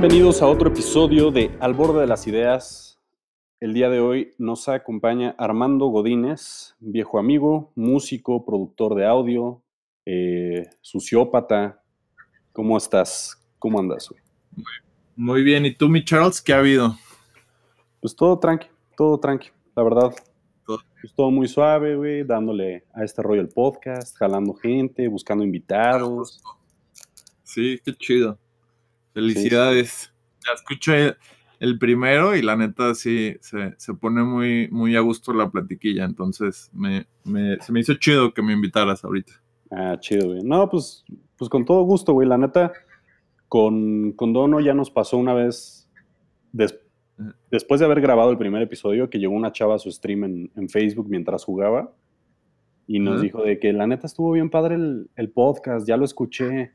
[0.00, 3.00] Bienvenidos a otro episodio de Al borde de las ideas.
[3.58, 9.60] El día de hoy nos acompaña Armando Godínez, viejo amigo, músico, productor de audio,
[10.06, 11.82] eh, sociópata.
[12.52, 13.44] ¿Cómo estás?
[13.58, 14.08] ¿Cómo andas?
[14.54, 14.64] Muy,
[15.16, 15.66] muy bien.
[15.66, 16.96] ¿Y tú, mi Charles, qué ha habido?
[18.00, 20.14] Pues todo tranqui, todo tranqui, la verdad.
[20.64, 25.42] Todo, pues todo muy suave, güey, dándole a este rollo el podcast, jalando gente, buscando
[25.42, 26.40] invitados.
[27.42, 28.38] Sí, qué chido.
[29.18, 30.14] Felicidades.
[30.46, 31.16] Ya escuché
[31.58, 36.04] el, primero y la neta sí se, pone muy, muy a gusto la platiquilla.
[36.04, 37.08] Entonces me,
[37.60, 39.32] se me hizo chido que me invitaras ahorita.
[39.72, 40.42] Ah, chido, güey.
[40.44, 41.04] No, pues,
[41.36, 42.28] pues con todo gusto, güey.
[42.28, 42.72] La neta,
[43.48, 45.90] con, con Dono ya nos pasó una vez,
[46.52, 50.68] después de haber grabado el primer episodio, que llegó una chava a su stream en,
[50.68, 51.92] Facebook mientras jugaba
[52.86, 56.70] y nos dijo de que la neta estuvo bien padre el, podcast, ya lo escuché.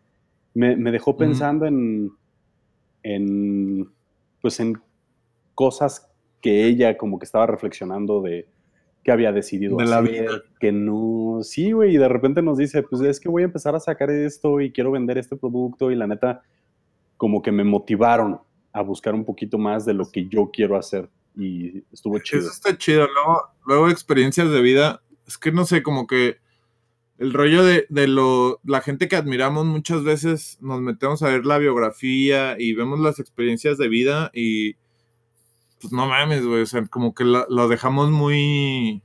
[0.53, 2.12] Me, dejó pensando en,
[3.04, 3.90] en,
[4.42, 4.82] pues en
[5.54, 6.09] cosas
[6.42, 8.48] que ella como que estaba reflexionando de
[9.04, 10.42] qué había decidido de la vida.
[10.59, 13.76] que no, sí, güey, y de repente nos dice, pues es que voy a empezar
[13.76, 16.42] a sacar esto y quiero vender este producto y la neta
[17.18, 18.40] como que me motivaron
[18.72, 22.42] a buscar un poquito más de lo que yo quiero hacer y estuvo chido.
[22.42, 26.38] Eso está chido, luego, luego experiencias de vida, es que no sé, como que
[27.24, 31.58] el rollo de, lo, la gente que admiramos muchas veces nos metemos a ver la
[31.58, 34.74] biografía y vemos las experiencias de vida y
[35.80, 39.02] pues no mames, güey, o sea, como que lo dejamos muy,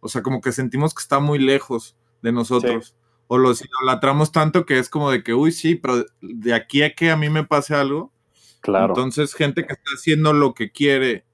[0.00, 2.96] o sea, como que sentimos que está muy lejos de nosotros.
[3.28, 6.94] O los idolatramos tanto que es como de que, uy, sí, pero de aquí a
[6.94, 8.12] que a mí me pase algo.
[8.60, 8.88] Claro.
[8.88, 11.24] Entonces, gente que está haciendo lo que quiere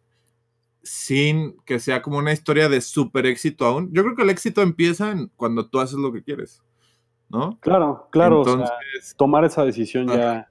[0.88, 3.90] sin que sea como una historia de súper éxito aún.
[3.92, 6.62] Yo creo que el éxito empieza cuando tú haces lo que quieres,
[7.28, 7.58] ¿no?
[7.60, 8.38] Claro, claro.
[8.38, 10.48] Entonces, tomar esa decisión ya.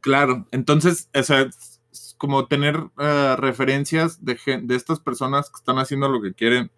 [0.00, 5.78] Claro, entonces, o sea, es como tener eh, referencias de, de estas personas que están
[5.78, 6.70] haciendo lo que quieren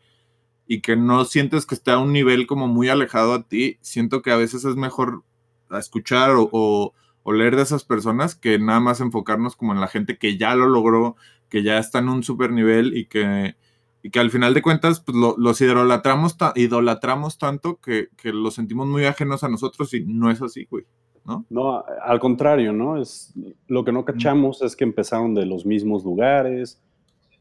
[0.67, 4.23] y que no sientes que esté a un nivel como muy alejado a ti, siento
[4.23, 5.25] que a veces es mejor
[5.71, 6.95] escuchar o, o
[7.31, 10.67] leer de esas personas que nada más enfocarnos como en la gente que ya lo
[10.67, 11.15] logró,
[11.49, 13.55] que ya está en un super nivel y que,
[14.03, 18.89] y que al final de cuentas pues, los idolatramos, idolatramos tanto que, que los sentimos
[18.89, 20.85] muy ajenos a nosotros y no es así, güey.
[21.25, 21.47] ¿No?
[21.51, 23.01] No, al contrario, ¿no?
[23.01, 23.33] Es,
[23.69, 26.83] lo que no cachamos es que empezaron de los mismos lugares,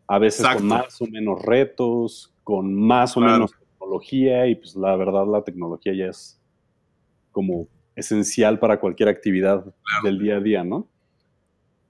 [0.05, 4.95] a veces con más o menos retos, con más o menos tecnología, y pues la
[4.95, 6.39] verdad la tecnología ya es
[7.31, 9.65] como esencial para cualquier actividad
[10.03, 10.87] del día a día, ¿no?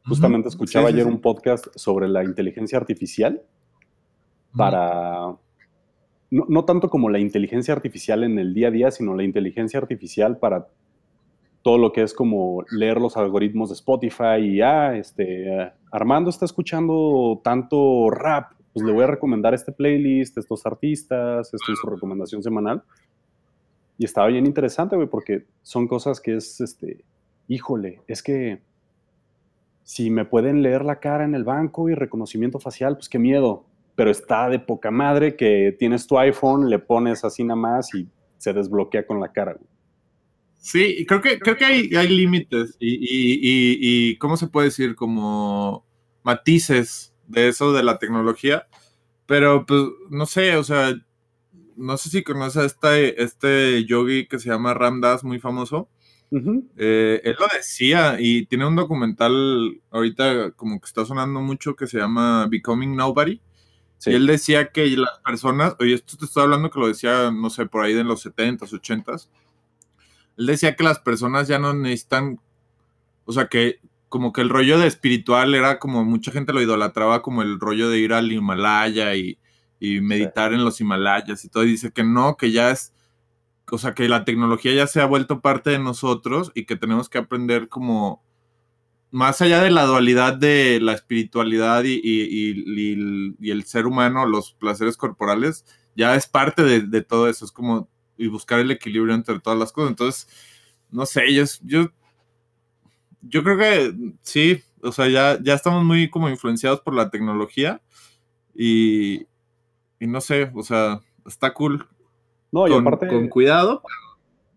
[0.06, 3.42] Justamente escuchaba ayer un podcast sobre la inteligencia artificial
[4.56, 5.36] para,
[6.32, 10.38] no, tanto como la inteligencia artificial en el día a día, sino la inteligencia artificial
[10.38, 10.68] para
[11.62, 16.46] todo lo que es como leer los algoritmos de Spotify y, ah, este, Armando está
[16.46, 21.88] escuchando tanto rap, pues le voy a recomendar este playlist, estos artistas, esto es su
[21.88, 22.82] recomendación semanal.
[24.02, 27.06] Y estaba bien interesante, güey, porque son cosas que es, este,
[27.48, 28.64] híjole, es que
[29.84, 33.64] si me pueden leer la cara en el banco y reconocimiento facial, pues qué miedo.
[33.94, 38.08] Pero está de poca madre que tienes tu iPhone, le pones así nada más y
[38.40, 39.56] se desbloquea con la cara.
[40.58, 43.78] Sí, creo que, creo que hay, hay límites y, y,
[44.10, 44.96] y, ¿cómo se puede decir?
[44.96, 45.86] Como
[46.24, 48.66] matices de eso de la tecnología.
[49.28, 50.92] Pero, pues, no sé, o sea,
[51.82, 55.90] no sé si conoces a este, este yogi que se llama Ramdas, muy famoso
[56.78, 61.88] eh, él lo decía y tiene un documental ahorita como que está sonando mucho que
[61.88, 63.42] se llama Becoming Nobody.
[64.04, 67.52] Y él decía que las personas, oye, esto te estoy hablando que lo decía, no
[67.52, 69.28] sé, por ahí de los 70s, 80s.
[70.38, 72.40] Él decía que las personas ya no necesitan,
[73.26, 77.22] o sea, que como que el rollo de espiritual era como mucha gente lo idolatraba
[77.22, 79.38] como el rollo de ir al Himalaya y,
[80.02, 81.64] meditar en los Himalayas y todo.
[81.64, 82.94] Y dice que no, que ya es
[83.72, 87.08] o sea, que la tecnología ya se ha vuelto parte de nosotros y que tenemos
[87.08, 88.22] que aprender como,
[89.12, 95.66] más allá de la dualidad de la espiritualidad y, el ser humano, los placeres corporales,
[95.96, 99.72] ya es parte de, todo eso, es como, y buscar el equilibrio entre todas las
[99.72, 99.92] cosas.
[99.92, 100.28] Entonces,
[100.90, 101.92] no sé, yo, yo,
[103.22, 107.82] yo creo que sí, o sea, ya, ya estamos muy como influenciados por la tecnología
[108.54, 109.28] y,
[110.02, 111.88] y no sé, o sea, está cool
[112.52, 113.08] no, y aparte.
[113.08, 113.82] Con cuidado.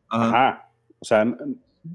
[0.09, 0.69] Ajá.
[0.99, 1.25] O sea,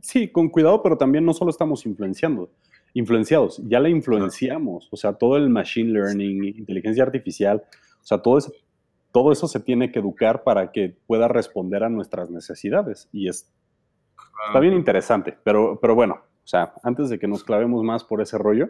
[0.01, 2.49] sí, con cuidado, pero también no solo estamos influenciando,
[2.93, 4.87] influenciados, ya la influenciamos.
[4.91, 7.63] O sea, todo el machine learning, inteligencia artificial,
[8.01, 8.53] o sea, todo eso,
[9.11, 13.09] todo eso se tiene que educar para que pueda responder a nuestras necesidades.
[13.11, 13.51] Y es,
[14.47, 18.21] está bien interesante, pero, pero bueno, o sea, antes de que nos clavemos más por
[18.21, 18.69] ese rollo,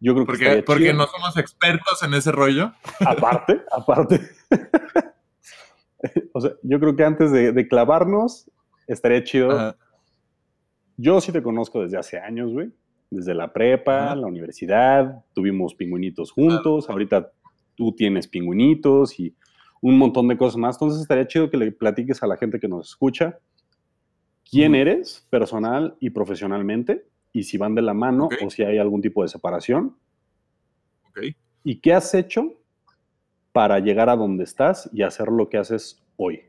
[0.00, 2.72] yo creo que porque, porque no somos expertos en ese rollo.
[3.00, 4.20] Aparte, aparte.
[6.32, 8.50] o sea, yo creo que antes de, clavarnos,
[8.86, 9.76] estaría chido.
[10.96, 12.72] Yo sí te conozco desde hace años, güey.
[13.10, 17.30] Desde la prepa, la universidad, tuvimos pingüinitos juntos, ahorita
[17.76, 19.34] tú tienes pingüinitos y
[19.80, 20.76] un montón de cosas más.
[20.76, 23.38] Entonces estaría chido que le platiques a la gente que nos escucha
[24.48, 29.02] quién eres personal y profesionalmente y si van de la mano o si hay algún
[29.02, 29.98] tipo de separación.
[31.64, 32.54] ¿Y qué has hecho
[33.52, 36.42] para llegar a donde estás y hacer lo que haces hoy?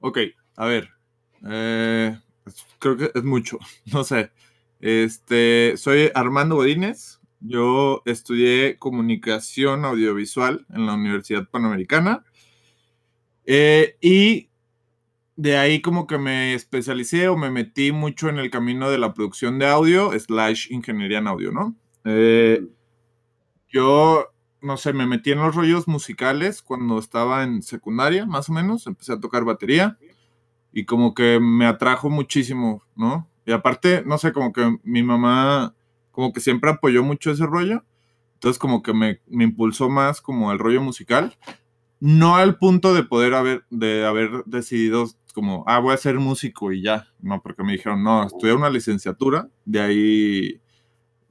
[0.00, 0.18] Ok,
[0.56, 0.88] a ver.
[1.48, 2.18] Eh,
[2.80, 3.58] creo que es mucho,
[3.92, 4.32] no sé.
[4.80, 7.20] Este, soy Armando Godínez.
[7.38, 12.24] Yo estudié comunicación audiovisual en la Universidad Panamericana.
[13.46, 14.49] Eh, y
[15.40, 19.14] de ahí como que me especialicé o me metí mucho en el camino de la
[19.14, 21.74] producción de audio slash ingeniería en audio, ¿no?
[22.04, 22.62] Eh,
[23.70, 24.26] yo,
[24.60, 28.86] no sé, me metí en los rollos musicales cuando estaba en secundaria, más o menos,
[28.86, 29.96] empecé a tocar batería
[30.74, 33.26] y como que me atrajo muchísimo, ¿no?
[33.46, 35.74] Y aparte, no sé, como que mi mamá,
[36.10, 37.82] como que siempre apoyó mucho ese rollo,
[38.34, 41.38] entonces como que me, me impulsó más como el rollo musical,
[41.98, 46.72] no al punto de poder haber, de haber decidido como, ah, voy a ser músico
[46.72, 50.60] y ya, no, porque me dijeron, no, estudié una licenciatura, de ahí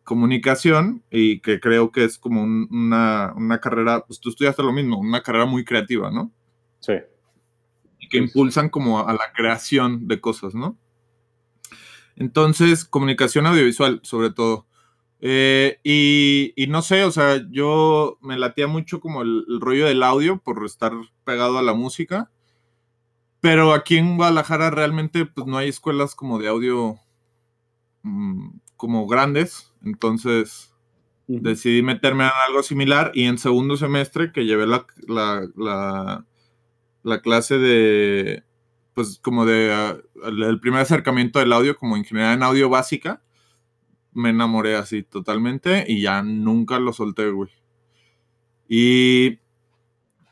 [0.04, 4.98] comunicación y que creo que es como una, una, carrera, pues tú estudiaste lo mismo,
[4.98, 6.32] una carrera muy creativa, ¿no?
[6.80, 6.94] Sí
[8.10, 10.78] que impulsan como a la creación de cosas, ¿no?
[12.16, 14.66] Entonces, comunicación audiovisual, sobre todo.
[15.22, 20.40] Eh, y, no sé, o sea, yo me latía mucho como el, rollo del audio
[20.40, 20.92] por estar
[21.24, 22.32] pegado a la música,
[23.42, 27.00] pero aquí en Guadalajara realmente pues no hay escuelas como de audio
[28.04, 30.74] mm, como grandes, entonces
[31.28, 36.26] decidí meterme en algo similar y en segundo semestre que llevé la, la
[37.04, 38.44] la clase de,
[38.94, 43.22] pues como de, ah, el primer acercamiento del audio como ingeniería en audio básica,
[44.14, 47.50] me enamoré así totalmente y ya nunca lo solté, güey.
[48.68, 49.40] Y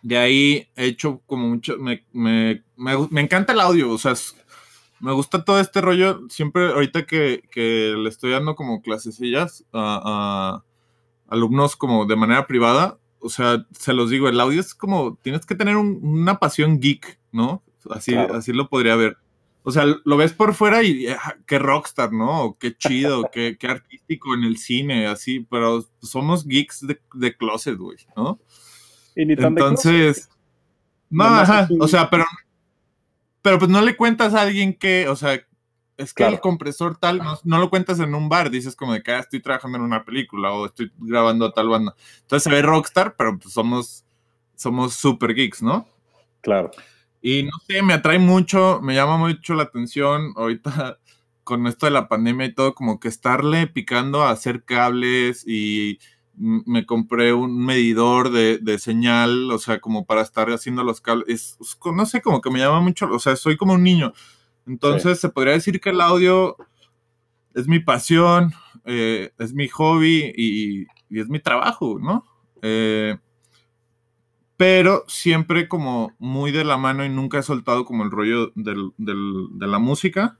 [0.01, 4.13] de ahí he hecho como mucho, me, me, me, encanta el audio, o sea,
[4.99, 10.63] me gusta todo este rollo, siempre ahorita que, que le estoy dando como clasecillas a,
[11.29, 15.17] a alumnos como de manera privada, o sea, se los digo, el audio es como,
[15.21, 17.63] tienes que tener una pasión geek, ¿no?
[17.89, 19.17] Así, así lo podría ver.
[19.63, 22.57] O sea, lo ves por fuera y ah, qué rockstar, ¿no?
[22.59, 27.77] qué chido, qué, qué, artístico en el cine, así, pero somos geeks de, de closet,
[27.77, 28.39] güey, ¿no?
[29.17, 30.29] Y ni tan Entonces,
[31.09, 32.25] no, ajá, o sea, pero,
[33.41, 35.41] pero pues no le cuentas a alguien que, o sea,
[35.97, 39.11] es que el compresor tal, no, lo cuentas en un bar, dices como de que
[39.11, 41.95] ah, estoy trabajando en una película o estoy grabando a tal banda.
[42.21, 44.05] Entonces se ve rockstar, pero pues somos,
[44.55, 45.87] somos super geeks, ¿no?
[46.41, 46.69] Claro.
[47.19, 50.99] Y no sé, me atrae mucho, me llama mucho la atención ahorita
[51.43, 55.97] con esto de la pandemia y todo, como que estarle picando a hacer cables y
[56.37, 61.57] me compré un medidor de, de señal, o sea, como para estar haciendo los cables.
[61.85, 64.13] no sé, como que me llama mucho, o sea, soy como un niño.
[64.67, 66.57] Entonces se podría decir que el audio
[67.55, 68.53] es mi pasión,
[68.85, 72.25] eh, es mi hobby y, es mi trabajo, ¿no?
[72.61, 73.17] Eh,
[74.57, 79.67] pero siempre como muy de la mano y nunca he soltado como el rollo de
[79.67, 80.37] la música.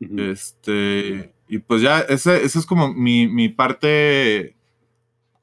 [0.00, 4.56] Este, y pues ya, esa es como mi, mi, parte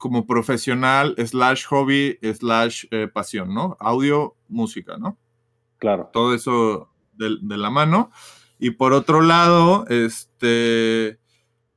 [0.02, 3.76] como profesional, slash hobby, slash eh, pasión, ¿no?
[3.78, 5.16] Audio, música, ¿no?
[5.78, 6.10] Claro.
[6.12, 8.10] Todo eso de, la mano.
[8.58, 11.20] Y por otro lado, este,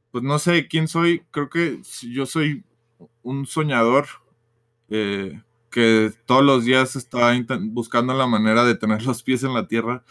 [0.09, 2.63] pues no sé quién soy, creo que yo soy
[3.21, 4.07] un soñador
[4.89, 5.39] eh,
[5.69, 7.31] que todos los días está
[7.65, 10.03] buscando la manera de tener los pies en la tierra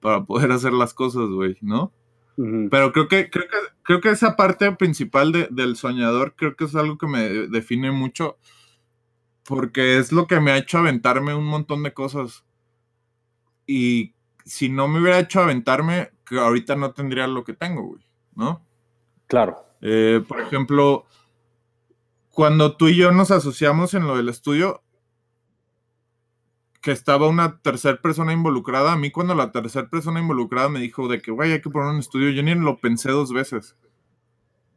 [0.00, 1.92] para poder hacer las cosas, güey, ¿no?
[2.36, 6.74] Pero creo que, creo que, creo que esa parte principal del soñador, creo que es
[6.74, 8.38] algo que me define mucho,
[9.44, 12.44] porque es lo que me ha hecho aventarme un montón de cosas.
[13.66, 18.02] Y si no me hubiera hecho aventarme, que ahorita no tendría lo que tengo, güey,
[18.34, 18.64] ¿no?
[19.26, 19.64] Claro.
[19.80, 21.06] Eh, por ejemplo,
[22.30, 24.81] cuando tú y yo nos asociamos en lo del estudio,
[26.82, 31.08] que estaba una tercera persona involucrada, a mí cuando la tercera persona involucrada me dijo
[31.08, 33.76] de que, güey, hay que poner un estudio, yo ni lo pensé dos veces.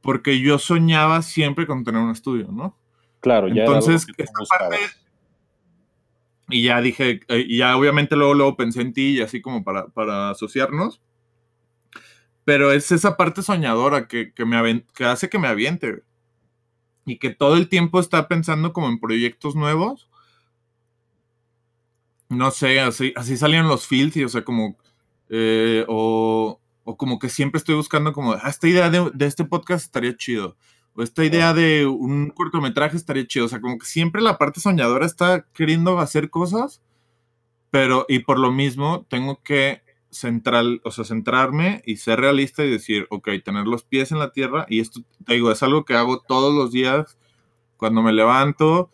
[0.01, 2.77] Porque yo soñaba siempre con tener un estudio, ¿no?
[3.21, 4.77] Claro, ya Entonces, esta parte,
[6.49, 9.63] y ya dije, eh, y ya obviamente luego, luego pensé en ti y así como
[9.63, 11.01] para, para asociarnos.
[12.43, 16.03] pero es esa parte soñadora que, me que hace que me aviente.
[17.07, 20.09] Y que todo el tiempo está pensando como en proyectos nuevos.
[22.29, 24.77] No sé, así, así salían los y o sea, como,
[25.29, 26.59] eh, o,
[26.97, 30.57] como que siempre estoy buscando como, ah, esta idea de, de, este podcast estaría chido,
[30.93, 34.59] o esta idea de un cortometraje estaría chido, o sea, como que siempre la parte
[34.59, 36.81] soñadora está queriendo hacer cosas,
[37.69, 42.71] pero, y por lo mismo, tengo que central, o sea, centrarme y ser realista y
[42.71, 45.95] decir, ok, tener los pies en la tierra, y esto, te digo, es algo que
[45.95, 47.17] hago todos los días
[47.77, 48.89] cuando me levanto,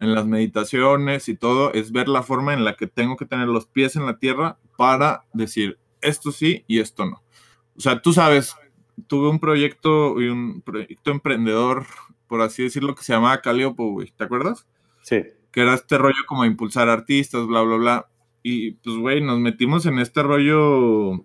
[0.00, 3.48] en las meditaciones y todo, es ver la forma en la que tengo que tener
[3.48, 7.22] los pies en la tierra para decir, esto sí y esto no.
[7.76, 8.56] O sea, tú sabes,
[9.06, 11.86] tuve un proyecto y un proyecto emprendedor,
[12.26, 14.66] por así decirlo, que se llamaba Caliopo, güey, ¿te acuerdas?
[15.02, 15.22] Sí.
[15.50, 18.08] Que era este rollo como impulsar artistas, bla, bla, bla.
[18.42, 21.24] Y pues, güey, nos metimos en este rollo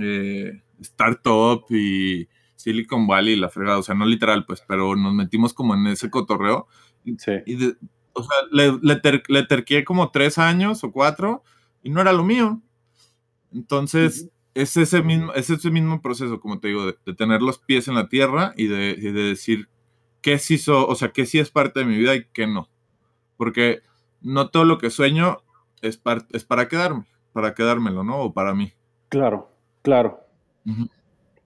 [0.00, 5.54] eh, startup y Silicon Valley, la fregada, o sea, no literal, pues, pero nos metimos
[5.54, 6.66] como en ese cotorreo.
[7.18, 7.32] Sí.
[7.46, 7.76] Y
[8.12, 11.42] o sea, le, le, terqué como tres años o cuatro
[11.82, 12.60] y no era lo mío.
[13.52, 17.88] Entonces, es, ese mismo, es ese mismo proceso, como te digo, de, tener los pies
[17.88, 19.68] en la tierra y de, de, decir
[20.22, 22.68] qué sí, o sea, qué sí es parte de mi vida y qué no.
[23.36, 23.82] Porque
[24.22, 25.38] no todo lo que sueño
[25.82, 26.00] es,
[26.32, 28.18] es para quedarme, para quedármelo, ¿no?
[28.18, 28.72] O para mí.
[29.08, 29.50] Claro,
[29.82, 30.20] claro.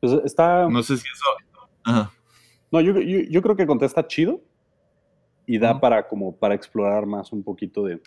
[0.00, 0.68] pues está...
[0.68, 2.06] No sé si eso...
[2.72, 4.40] No, yo, yo, creo que contesta chido
[5.50, 8.00] y da para como para explorar más un poquito de...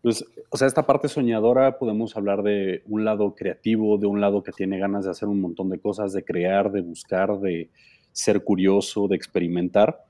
[0.00, 4.44] Pues, o sea, esta parte soñadora podemos hablar de un lado creativo, de un lado
[4.44, 7.68] que tiene ganas de hacer un montón de cosas, de crear, de buscar, de
[8.12, 10.04] ser curioso, de experimentar.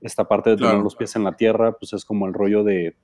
[0.00, 2.96] Esta parte de tener los pies en la tierra, pues es como el rollo de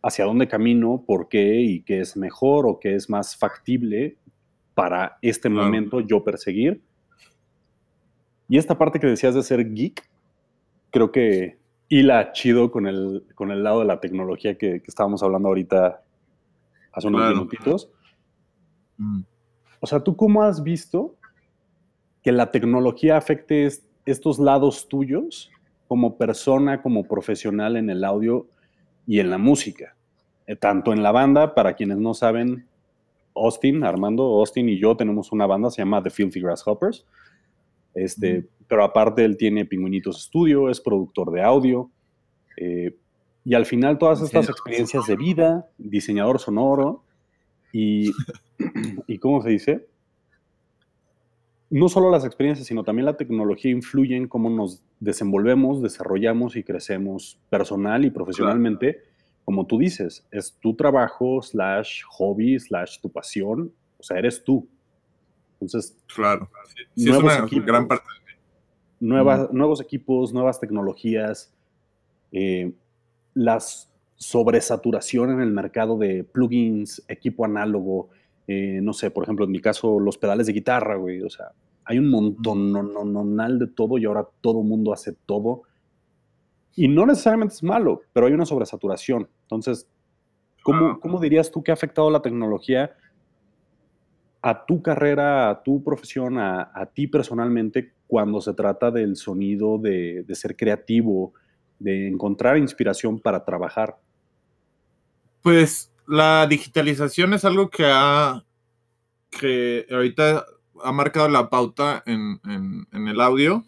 [0.00, 4.16] hacia dónde camino, por qué y qué es mejor o qué es más factible
[4.74, 6.84] para este momento yo perseguir.
[8.48, 10.08] Y esta parte que decías de ser geek,
[10.90, 15.48] creo que hila chido con el, con el lado de la tecnología que, estábamos hablando
[15.48, 16.02] ahorita
[16.92, 17.90] hace unos minutitos.
[18.96, 19.20] Mm.
[19.80, 21.16] O sea, ¿tú cómo has visto
[22.22, 23.68] que la tecnología afecte
[24.04, 25.50] estos lados tuyos
[25.86, 28.48] como persona, como profesional en el audio
[29.06, 29.94] y en la música?
[30.46, 32.66] Eh, tanto en la banda, para quienes no saben,
[33.34, 37.04] Austin, Armando, Austin y yo tenemos una banda, se llama The Filthy Grasshoppers.
[37.94, 41.90] Este, Pero aparte él tiene Pingüinitos Studio, es productor de audio.
[42.56, 42.96] Eh,
[43.44, 47.04] y al final todas estas experiencias de vida, diseñador sonoro
[47.72, 48.10] y,
[49.06, 49.86] y ¿cómo se dice?
[51.70, 56.64] No solo las experiencias, sino también la tecnología influye en cómo nos desenvolvemos, desarrollamos y
[56.64, 59.02] crecemos personal y profesionalmente
[59.46, 64.68] como tú dices, es tu trabajo, slash hobby, slash tu pasión, o sea, eres tú.
[65.60, 66.50] Entonces, claro,
[66.96, 68.04] sí, es una gran parte.
[69.00, 71.52] Nuevos equipos, nuevas tecnologías,
[72.32, 72.72] eh,
[73.34, 78.08] las sobresaturación en el mercado de plugins, equipo análogo,
[78.48, 81.52] eh, no sé, por ejemplo, en mi caso, los pedales de guitarra, güey, o sea,
[81.84, 85.62] hay un montón no, no, no, de todo y ahora todo mundo hace todo.
[86.74, 89.28] Y no necesariamente es malo, pero hay una sobresaturación.
[89.42, 89.88] Entonces,
[90.62, 92.92] ¿cómo, ¿cómo, dirías tú que ha afectado la tecnología
[94.48, 100.24] a tu carrera, a tu profesión, a, ti personalmente, cuando se trata del sonido, de,
[100.32, 101.32] ser creativo,
[101.78, 103.98] de encontrar inspiración para trabajar?
[105.42, 108.44] Pues la digitalización es algo que ha,
[109.30, 110.44] que ahorita
[110.82, 112.40] ha marcado la pauta en,
[112.92, 113.64] en el audio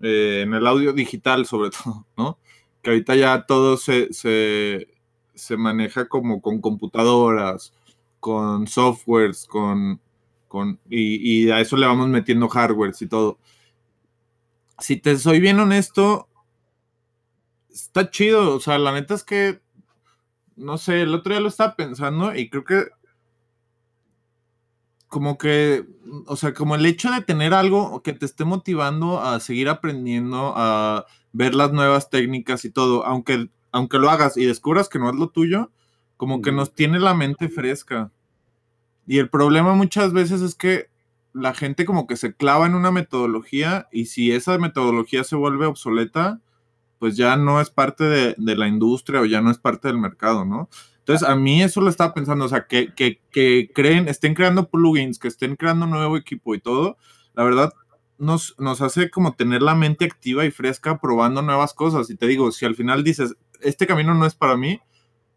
[0.00, 2.38] eh, en el audio digital sobre todo, ¿no?
[2.82, 7.72] Que ahorita ya todo se, se, maneja como con computadoras,
[8.20, 10.00] con softwares, con,
[10.56, 13.38] con y, a eso le vamos metiendo hardwares y todo.
[14.78, 16.30] Si te soy bien honesto,
[17.68, 19.60] está chido, o sea, la neta es que,
[20.56, 22.84] no sé, el otro día lo estaba pensando y creo que
[25.08, 25.84] como que,
[26.26, 30.54] o sea, como el hecho de tener algo que te esté motivando a seguir aprendiendo,
[30.56, 35.10] a ver las nuevas técnicas y todo, aunque, aunque lo hagas y descubras que no
[35.10, 35.70] es lo tuyo,
[36.16, 38.10] como que nos tiene la mente fresca.
[39.06, 40.88] Y el problema muchas veces es que
[41.32, 45.66] la gente como que se clava en una metodología y si esa metodología se vuelve
[45.66, 46.40] obsoleta,
[46.98, 49.98] pues ya no es parte de, de la industria o ya no es parte del
[49.98, 50.70] mercado, ¿no?
[51.06, 55.20] Entonces, a mí eso lo estaba pensando, o sea, que, que, creen, estén creando plugins,
[55.20, 56.96] que estén creando nuevo equipo y todo,
[57.34, 57.72] la verdad,
[58.18, 62.10] nos, nos hace como tener la mente activa y fresca probando nuevas cosas.
[62.10, 64.80] Y te digo, si al final dices, este camino no es para mí,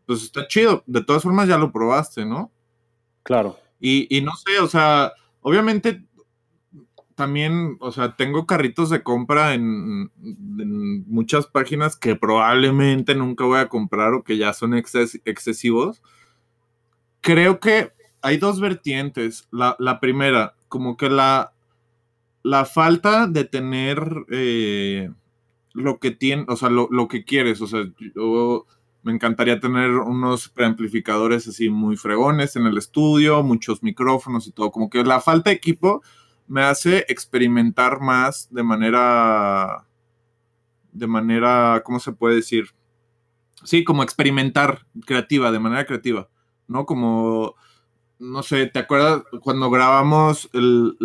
[0.08, 0.84] pues está chido.
[0.88, 2.52] De todas formas, ya lo probaste, ¿no?
[3.24, 3.58] Claro.
[3.80, 6.04] Y, y no sé, o sea, obviamente
[7.20, 10.10] también, o sea, tengo carritos de compra en,
[11.06, 16.02] muchas páginas que probablemente nunca voy a comprar o que ya son excesivos.
[17.20, 19.50] Creo que hay dos vertientes.
[19.52, 21.52] La, primera, como que la,
[22.42, 24.00] la falta de tener
[24.32, 25.10] eh,
[25.74, 27.60] lo que tiene, o sea, lo, lo, que quieres.
[27.62, 27.84] O sea,
[28.16, 28.66] yo
[29.02, 34.72] me encantaría tener unos preamplificadores así muy fregones en el estudio, muchos micrófonos y todo.
[34.72, 36.02] Como que la falta de equipo
[36.48, 39.86] me hace experimentar más de manera,
[40.92, 42.72] de manera, ¿cómo se puede decir?
[43.64, 46.30] Sí, como experimentar creativa, de manera creativa,
[46.68, 46.86] ¿no?
[46.86, 47.56] Como,
[48.18, 50.98] no sé, ¿te acuerdas cuando grabamos el,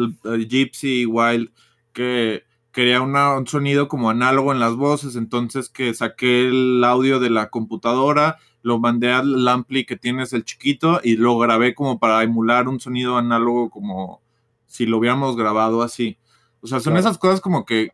[0.48, 1.52] Gypsy Wild
[1.92, 7.30] que quería un sonido como análogo en las voces, entonces que saqué el audio de
[7.30, 12.22] la computadora, lo mandé al ampli que tienes el chiquito y lo grabé como para
[12.24, 14.22] emular un sonido análogo como
[14.66, 16.18] si lo hubiéramos grabado así.
[16.62, 17.92] O sea, son esas cosas como que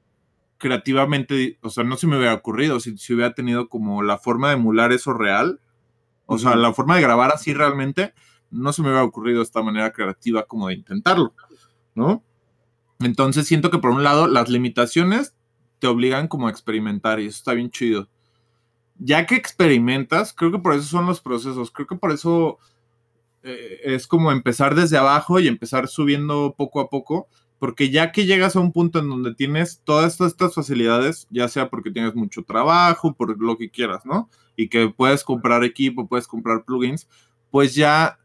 [0.56, 4.48] creativamente, o sea, no se me hubiera ocurrido si, si hubiera tenido como la forma
[4.48, 5.60] de emular eso real.
[6.24, 8.14] O sea, la forma de grabar así realmente,
[8.50, 11.34] no se me hubiera ocurrido esta manera creativa como de intentarlo,
[11.94, 12.22] ¿no?
[13.00, 15.34] Entonces siento que por un lado las limitaciones
[15.78, 18.08] te obligan como a experimentar y eso está bien chido.
[18.98, 22.58] Ya que experimentas, creo que por eso son los procesos, creo que por eso
[23.42, 27.28] eh, es como empezar desde abajo y empezar subiendo poco a poco,
[27.58, 31.70] porque ya que llegas a un punto en donde tienes todas estas, facilidades, ya sea
[31.70, 34.28] porque tienes mucho trabajo, por lo que quieras, ¿no?
[34.56, 37.08] Y que puedes comprar equipo, puedes comprar plugins,
[37.50, 38.18] pues ya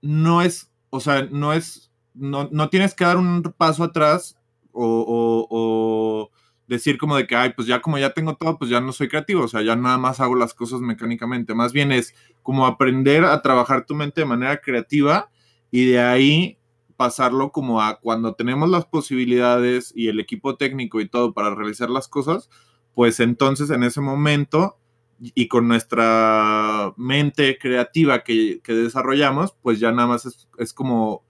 [0.00, 4.36] no es, o sea, no es, no, no tienes que dar un paso atrás
[4.72, 6.30] o
[6.66, 9.08] decir como de que, ay, pues ya como ya tengo todo, pues ya no soy
[9.08, 11.54] creativo, o sea, ya nada más hago las cosas mecánicamente.
[11.54, 15.30] Más bien es como aprender a trabajar tu mente de manera creativa
[15.70, 16.58] y de ahí
[16.96, 21.90] pasarlo como a cuando tenemos las posibilidades y el equipo técnico y todo para realizar
[21.90, 22.48] las cosas,
[22.94, 24.78] pues entonces en ese momento
[25.20, 31.24] y con nuestra mente creativa que, desarrollamos, pues ya nada más es, es como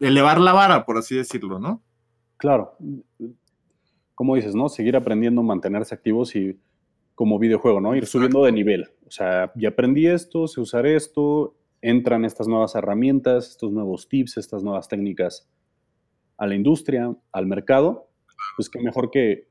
[0.00, 1.82] elevar la vara, por así decirlo, ¿no?
[2.36, 2.76] Claro,
[4.14, 4.68] como dices, ¿no?
[4.68, 6.58] Seguir aprendiendo, mantenerse activos y
[7.14, 7.94] como videojuego, ¿no?
[7.94, 8.88] Ir subiendo de nivel.
[9.06, 14.38] O sea, ya aprendí esto, sé usar esto, entran estas nuevas herramientas, estos nuevos tips,
[14.38, 15.48] estas nuevas técnicas
[16.36, 18.08] a la industria, al mercado,
[18.56, 19.48] pues qué mejor que,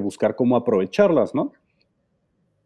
[0.00, 1.52] buscar cómo aprovecharlas, ¿no?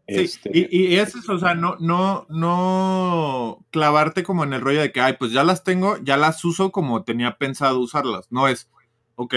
[0.09, 4.63] Sí, este y, y eso es, o sea, no, no, no clavarte como en el
[4.63, 8.27] rollo de que, ay, pues ya las tengo, ya las uso como tenía pensado usarlas.
[8.31, 8.71] No es,
[9.17, 9.35] ok,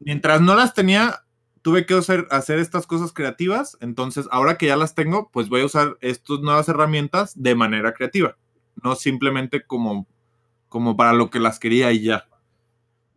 [0.00, 1.24] mientras no las tenía,
[1.62, 3.78] tuve que hacer, hacer estas cosas creativas.
[3.80, 7.94] Entonces, ahora que ya las tengo, pues voy a usar estas nuevas herramientas de manera
[7.94, 8.36] creativa.
[8.82, 10.06] No simplemente como,
[10.68, 12.26] como para lo que las quería y ya.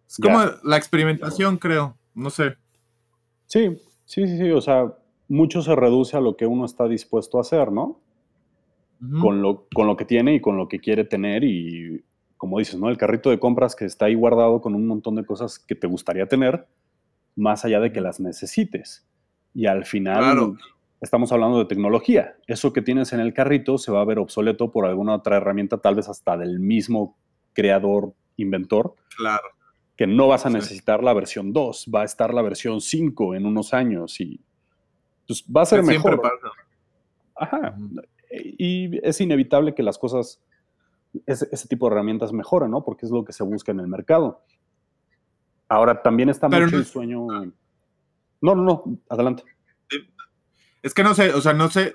[0.08, 1.98] Es como la experimentación, creo.
[2.13, 2.56] No sé.
[3.48, 4.52] Sí, sí, sí, sí.
[4.52, 4.94] O sea,
[5.28, 8.00] mucho se reduce a lo que uno está dispuesto a hacer, ¿no?
[9.22, 12.04] con, lo, con lo que tiene y con lo que quiere tener y
[12.38, 12.90] como dices, ¿no?
[12.90, 15.88] El carrito de compras que está ahí guardado con un montón de cosas que te
[15.88, 16.68] gustaría tener,
[17.36, 19.08] más allá de que las necesites.
[19.54, 20.58] Y al final
[21.02, 22.36] estamos hablando de tecnología.
[22.46, 25.78] Eso que tienes en el carrito se va a ver obsoleto por alguna otra herramienta,
[25.78, 27.18] tal vez hasta del mismo
[27.54, 28.96] creador, inventor.
[29.18, 29.48] Claro.
[29.96, 33.46] Que no vas a necesitar la versión 2, va a estar la versión 5 en
[33.46, 34.42] unos años y
[35.28, 36.22] pues, va a ser mejor.
[37.36, 37.76] Ajá.
[38.32, 40.42] Y es inevitable que las cosas
[41.26, 42.84] ese, tipo de herramientas mejora, ¿no?
[42.84, 44.44] Porque es lo que se busca en el mercado.
[45.68, 47.28] Ahora, también está mucho el sueño...
[48.42, 49.44] No, no, no, adelante.
[50.84, 51.94] Es que no sé, o sea, no sé...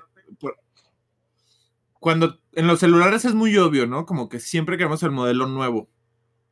[1.99, 4.05] Cuando en los celulares es muy obvio, ¿no?
[4.05, 5.87] Como que siempre queremos el modelo nuevo.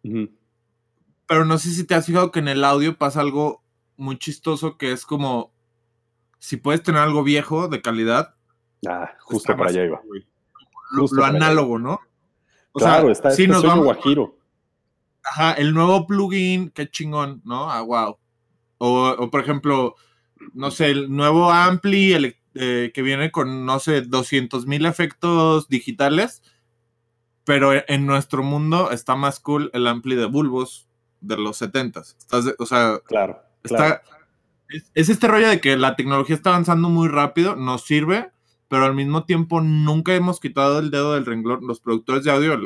[0.04, 3.64] Pero no sé si te has fijado que en el audio pasa algo
[3.98, 5.52] muy chistoso que es como
[6.40, 8.36] si puedes tener algo viejo de calidad.
[8.88, 10.02] Ah, justo para allá iba.
[10.92, 12.00] lo análogo, ¿no?
[12.74, 14.38] claro, está sí, nos vamos, guajiro.
[15.24, 17.70] Ajá, el nuevo plugin, qué chingón, ¿no?
[17.70, 18.18] Ah, wow.
[18.78, 19.96] O, por ejemplo,
[20.54, 26.42] no sé, el nuevo Ampli eh, que viene con, no sé, 200 mil efectos digitales,
[27.44, 30.88] pero en nuestro mundo está más cool el Ampli de Bulbos
[31.22, 32.02] de los 70
[32.60, 34.02] o sea, claro, está,
[34.70, 38.32] Es, es, este rollo de que la tecnología está avanzando muy rápido, nos sirve,
[38.68, 41.66] pero al mismo tiempo nunca hemos quitado el dedo del renglón.
[41.68, 42.58] Los productores de audio,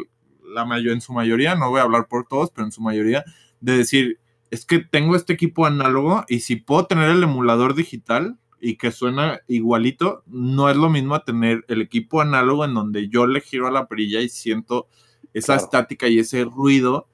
[0.54, 3.24] la mayor, en su mayoría, no voy a hablar por todos, pero en su mayoría,
[3.62, 4.20] de decir,
[4.52, 8.92] es que tengo este equipo análogo y si puedo tener el emulador digital y que
[8.92, 13.42] suena igualito, no es lo mismo a tener el equipo análogo en donde yo le
[13.42, 14.88] giro a la perilla y siento
[15.34, 17.08] esa estática y ese ruido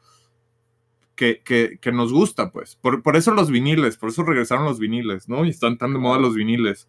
[1.19, 2.77] que, que, nos gusta, pues.
[2.77, 5.43] Por, por, eso los viniles, por eso regresaron los viniles, ¿no?
[5.43, 6.87] Y están tan de moda los viniles.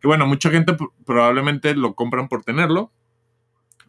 [0.00, 2.92] Que bueno, mucha gente probablemente lo compran por tenerlo,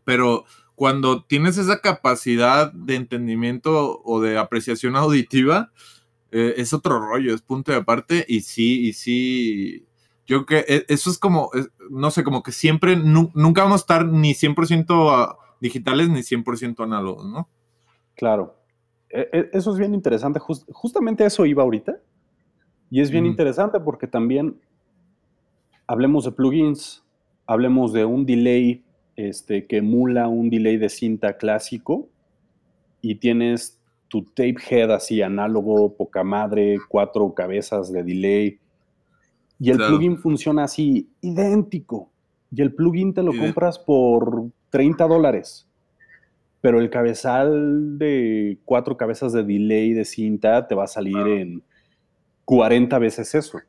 [0.04, 5.72] pero cuando tienes esa capacidad de entendimiento o de apreciación auditiva,
[6.32, 9.86] eh, es otro rollo, es punto de aparte y sí, y sí,
[10.26, 11.52] yo que e, eso es como,
[11.92, 17.26] no sé, como que siempre, nunca vamos a estar ni 100% digitales ni 100% análogos,
[17.26, 17.48] ¿no?
[18.16, 18.63] Claro.
[19.14, 20.40] E, e, eso es bien interesante.
[20.40, 22.00] justamente eso iba ahorita.
[22.90, 24.60] Y es bien interesante porque también
[25.88, 27.04] hablemos de plugins,
[27.48, 28.84] hablemos de un delay
[29.16, 32.10] este, que emula un delay de cinta clásico
[33.02, 38.60] y tienes tu tape head así análogo, poca madre, cuatro cabezas de delay.
[39.60, 42.12] Y el plugin funciona así, idéntico.
[42.52, 45.68] Y el plugin te lo compras por 30 dólares
[46.64, 51.62] pero el cabezal de cuatro cabezas de delay de cinta te va a salir en
[52.46, 53.60] 40 veces eso.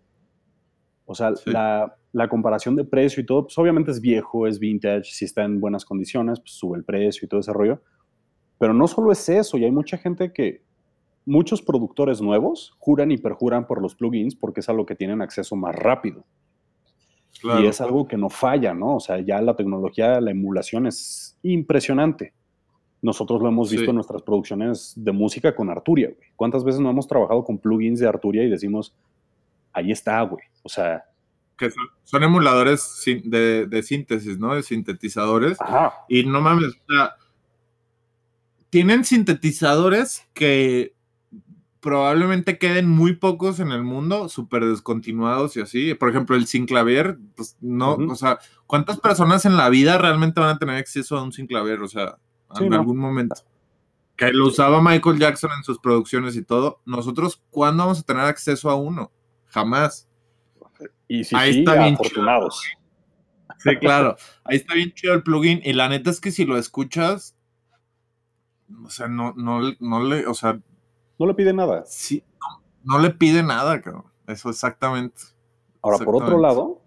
[1.05, 5.25] O sea, la, comparación de precio y todo, pues obviamente es viejo, es vintage, si
[5.25, 7.83] está en buenas condiciones, pues sube el precio y todo ese rollo.
[8.59, 10.63] Pero no solo es eso, y hay mucha gente que,
[11.27, 15.21] muchos productores nuevos juran y perjuran por los plugins porque es a lo que tienen
[15.21, 16.25] acceso más rápido.
[17.59, 18.95] Y es algo que no falla, ¿no?
[18.95, 22.35] O sea, ya la tecnología, la emulación es impresionante.
[23.05, 26.31] Nosotros lo hemos visto en nuestras producciones de música con Arturia, güey.
[26.37, 28.95] ¿Cuántas veces no hemos trabajado con plugins de Arturia y decimos,
[29.75, 30.43] ahí está, güey?
[30.63, 31.05] O sea...
[31.59, 31.71] Que
[32.05, 34.55] son, emuladores de, síntesis, ¿no?
[34.55, 35.61] De sintetizadores.
[35.61, 35.93] Ajá.
[36.09, 37.15] Y no mames, o sea,
[38.71, 40.95] tienen sintetizadores que
[41.81, 45.93] probablemente queden muy pocos en el mundo, súper descontinuados y así.
[45.93, 50.57] Por ejemplo, el Sinclavier, pues no, o sea, ¿cuántas personas en la vida realmente van
[50.57, 51.83] a tener acceso a un Sinclavier?
[51.83, 52.17] O sea,
[52.61, 53.37] en algún momento.
[54.17, 56.81] Que lo usaba Michael Jackson en sus producciones y todo.
[56.85, 59.11] Nosotros, ¿cuándo vamos a tener acceso a uno?
[59.47, 60.09] Jamás.
[61.09, 62.63] Y si Ahí está bien afortunados.
[63.59, 64.17] Sí, claro.
[64.45, 65.61] Ahí está bien chido el plugin.
[65.65, 67.37] Y la neta es que si lo escuchas,
[68.85, 70.61] o sea, no, no, no le, o sea.
[71.19, 71.85] No le pide nada.
[71.87, 72.25] Sí,
[72.83, 74.05] no, le pide nada, cabrón.
[74.27, 75.21] Eso exactamente.
[75.83, 76.83] Ahora, por otro lado,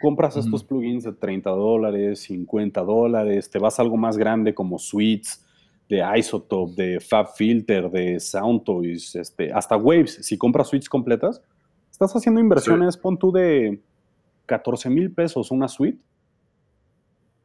[0.00, 4.78] compras estos plugins de 30 dólares, 50 dólares, te vas a algo más grande como
[4.78, 5.46] suites
[5.88, 10.20] de Isotope, de FabFilter, de Soundtoys, este, hasta Waves.
[10.22, 11.42] Si compras suites completas,
[11.90, 13.80] estás haciendo inversiones, pon tú de
[14.46, 16.00] 14 mil pesos una suite,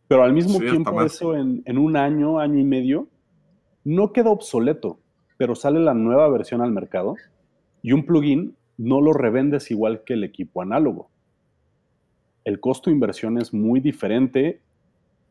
[0.08, 3.08] pero al mismo tiempo eso en, en un año, año y medio,
[3.84, 5.00] no queda obsoleto,
[5.38, 7.16] pero sale la nueva versión al mercado
[7.82, 11.10] y un plugin no lo revendes igual que el equipo análogo
[12.46, 14.62] el costo de inversión es muy diferente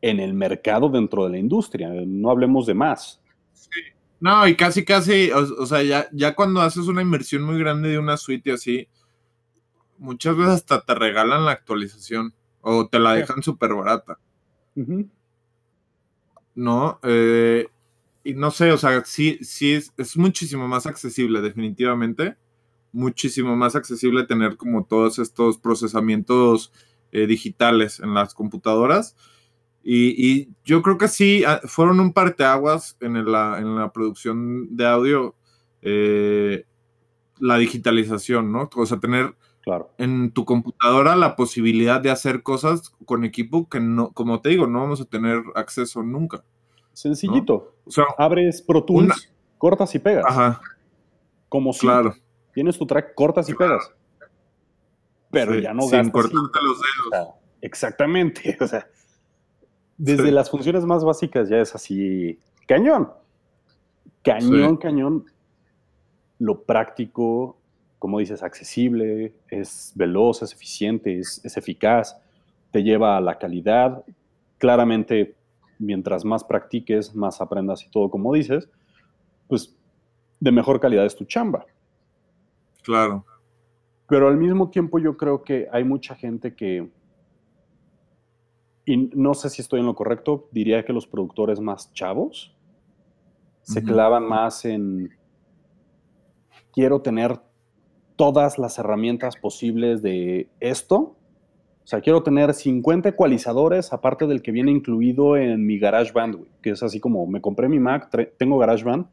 [0.01, 1.89] en el mercado dentro de la industria.
[2.05, 3.21] No hablemos de más.
[4.19, 7.99] No, y casi, casi, o, sea, ya, ya, cuando haces una inversión muy grande de
[7.99, 8.87] una suite así,
[9.97, 14.19] muchas veces hasta te regalan la actualización o te la dejan súper barata.
[16.53, 16.99] ¿No?
[17.03, 17.67] Eh,
[18.23, 22.35] y no sé, o sea, sí, sí es, es muchísimo más accesible, definitivamente.
[22.91, 26.71] Muchísimo más accesible tener como todos estos procesamientos
[27.15, 29.15] eh, digitales en las computadoras.
[29.81, 34.85] Y, yo creo que sí, ah, fueron un parteaguas en la, en la producción de
[34.85, 35.33] audio,
[35.81, 36.65] eh,
[37.39, 38.69] la digitalización, ¿no?
[38.75, 39.91] O sea, tener claro.
[39.97, 44.67] en tu computadora la posibilidad de hacer cosas con equipo que no, como te digo,
[44.67, 46.43] no vamos a tener acceso nunca.
[46.91, 47.75] Sencillito.
[47.85, 50.25] O sea, abres Pro Tools, cortas y pegas.
[50.27, 50.59] Ajá.
[51.47, 52.13] Como si claro.
[52.53, 53.89] tienes tu track, cortas y pegas
[55.35, 56.29] pero ya no gastas.
[56.29, 57.27] Sin los dedos.
[57.61, 58.57] exactamente.
[58.61, 58.87] O sea,
[59.97, 62.39] desde las funciones más básicas ya es así.
[62.65, 63.11] Cañón.
[64.23, 65.25] Cañón, cañón.
[66.39, 67.57] Lo práctico,
[67.99, 72.17] como dices, accesible, es veloz, es eficiente, es, es eficaz,
[72.71, 74.05] te lleva a la calidad.
[74.57, 75.35] Claramente,
[75.79, 78.69] mientras más practiques, más aprendas y todo, como dices,
[79.47, 79.75] pues
[80.39, 81.65] de mejor calidad es tu chamba.
[82.83, 83.25] Claro.
[84.07, 86.89] Pero al mismo tiempo yo creo que hay mucha gente que,
[88.85, 92.55] y no sé si estoy en lo correcto, diría que los productores más chavos
[93.63, 95.09] se clavan más en,
[96.71, 97.39] quiero tener
[98.15, 100.97] todas las herramientas posibles de esto.
[101.83, 106.71] O sea, quiero tener 50 ecualizadores aparte del que viene incluido en mi GarageBand, que
[106.71, 109.07] es así como me compré mi Mac, tengo GarageBand,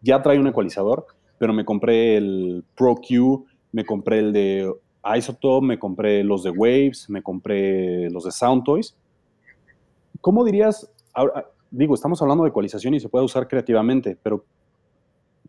[0.00, 1.06] ya trae un ecualizador,
[1.38, 4.72] pero me compré el Pro Q, me compré el de
[5.16, 8.96] Isotope, me compré los de Waves, me compré los de Soundtoys.
[10.20, 10.90] ¿Cómo dirías,
[11.70, 14.44] digo, estamos hablando de ecualización y se puede usar creativamente, pero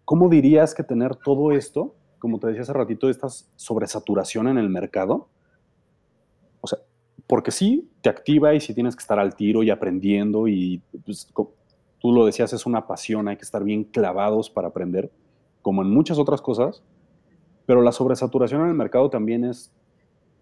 [0.05, 4.69] ¿cómo dirías que tener todo esto, como te decía hace ratito, esta sobresaturación en el
[4.69, 5.27] mercado?
[6.61, 6.79] O sea,
[7.27, 11.27] porque sí, te activa y sí tienes que estar al tiro y aprendiendo y pues,
[11.99, 15.11] tú lo decías, es una pasión, hay que estar bien clavados para aprender,
[15.61, 16.83] como en muchas otras cosas,
[17.65, 19.73] pero la sobresaturación en el mercado también es,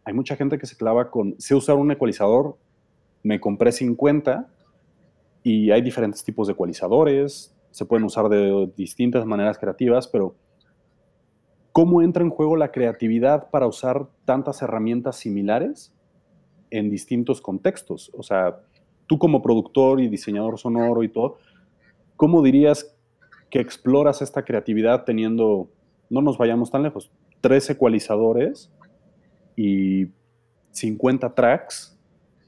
[0.03, 2.57] hay mucha gente que se clava con, sé usar un ecualizador,
[3.23, 4.47] me compré 50
[5.43, 10.35] y hay diferentes tipos de ecualizadores, se pueden usar de distintas maneras creativas, pero
[11.71, 15.93] ¿cómo entra en juego la creatividad para usar tantas herramientas similares
[16.69, 18.11] en distintos contextos?
[18.13, 18.59] O sea,
[19.07, 21.37] tú como productor y diseñador sonoro y todo,
[22.17, 22.97] ¿cómo dirías
[23.49, 25.69] que exploras esta creatividad teniendo,
[26.11, 28.69] no nos vayamos tan lejos, tres ecualizadores
[29.55, 30.07] y
[30.71, 31.97] 50 tracks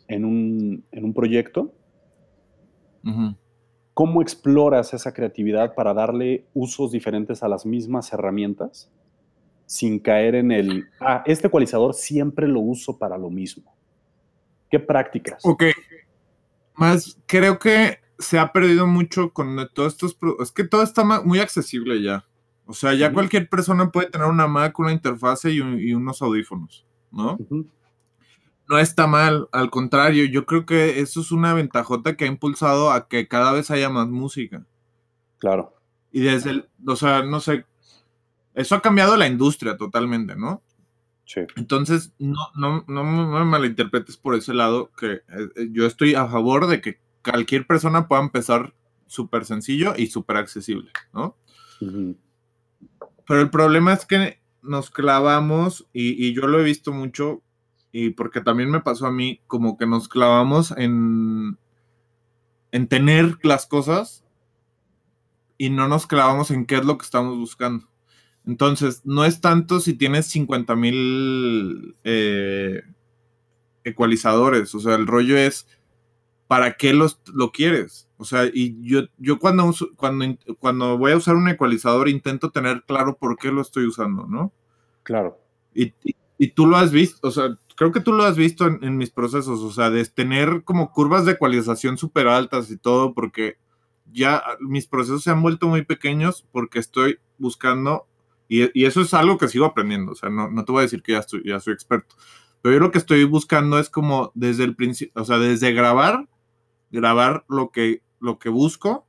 [0.08, 1.73] en un, proyecto?
[3.93, 8.91] ¿Cómo exploras esa creatividad para darle usos diferentes a las mismas herramientas
[9.65, 13.73] sin caer en el, ah, este ecualizador siempre lo uso para lo mismo?
[14.69, 15.41] ¿Qué prácticas?
[15.45, 15.63] Ok.
[16.76, 20.17] Más, creo que se ha perdido mucho con todos estos.
[20.41, 22.26] Es que todo está muy accesible ya.
[22.65, 27.38] O sea, ya cualquier persona puede tener una Mac, una interfase y, unos audífonos, ¿no?
[28.69, 32.91] No está mal, al contrario, yo creo que eso es una ventajota que ha impulsado
[32.91, 34.65] a que cada vez haya más música.
[35.39, 35.73] Claro.
[36.12, 37.65] Y desde el, o sea, no sé,
[38.54, 40.62] eso ha cambiado la industria totalmente, ¿no?
[41.26, 41.41] Sí.
[41.58, 46.67] Entonces, no, no, no me malinterpretes por ese lado, que eh, yo estoy a favor
[46.67, 48.73] de que cualquier persona pueda empezar
[49.08, 51.36] súper sencillo y súper accesible, ¿no?
[53.27, 57.41] Pero el problema es que nos clavamos, y, yo lo he visto mucho,
[57.91, 61.57] y porque también me pasó a mí, como que nos clavamos en,
[62.71, 64.23] en tener las cosas
[65.57, 67.88] y no nos clavamos en qué es lo que estamos buscando.
[68.45, 72.83] Entonces, no es tanto si tienes 50 mil eh,
[73.83, 75.67] ecualizadores, o sea, el rollo es
[76.47, 78.10] ¿para qué los, lo quieres?
[78.17, 80.25] O sea, y yo, yo cuando, cuando,
[80.60, 84.53] cuando voy a usar un ecualizador intento tener claro por qué lo estoy usando, ¿no?
[85.03, 85.38] Claro.
[85.73, 85.93] Y,
[86.56, 89.62] tú lo has visto, o sea, creo que tú lo has visto en, mis procesos,
[89.62, 93.58] o sea, de tener como curvas de ecualización súper altas y todo, porque
[94.12, 98.08] ya mis procesos se han vuelto muy pequeños porque estoy buscando,
[98.49, 101.01] y, eso es algo que sigo aprendiendo, o sea, no, no te voy a decir
[101.01, 102.15] que ya, estoy, ya soy experto,
[102.62, 106.27] pero yo lo que estoy buscando es como desde el principio, o sea, desde grabar
[106.93, 109.06] grabar lo que, lo que busco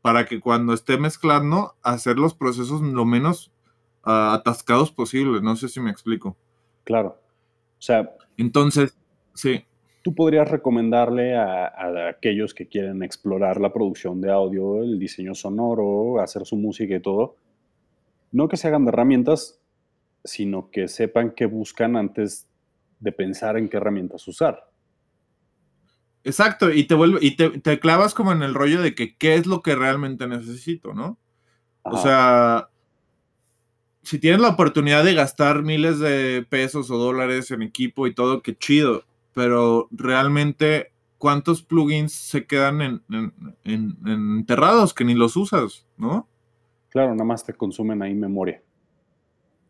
[0.00, 3.52] para que cuando esté mezclando, hacer los procesos lo menos
[4.02, 5.40] ah, atascados posible.
[5.40, 6.36] No sé si me explico.
[6.82, 7.20] Claro.
[7.78, 8.10] O sea.
[8.36, 8.98] Entonces,
[9.34, 9.64] sí.
[10.02, 15.34] Tú podrías recomendarle a, a, aquellos que quieren explorar la producción de audio, el diseño
[15.34, 17.36] sonoro, hacer su música y todo,
[18.32, 19.60] no que se hagan de herramientas,
[20.24, 22.48] sino que sepan qué buscan antes
[22.98, 24.71] de pensar en qué herramientas usar.
[26.24, 29.46] Exacto, y te vuelve, y te, clavas como en el rollo de que qué es
[29.46, 31.18] lo que realmente necesito, ¿no?
[31.82, 32.68] O sea,
[34.02, 38.40] si tienes la oportunidad de gastar miles de pesos o dólares en equipo y todo,
[38.40, 39.04] qué chido,
[39.34, 43.32] pero realmente, ¿cuántos plugins se quedan en,
[43.64, 46.28] enterrados que ni los usas, ¿no?
[46.90, 48.62] Claro, nada más te consumen ahí memoria.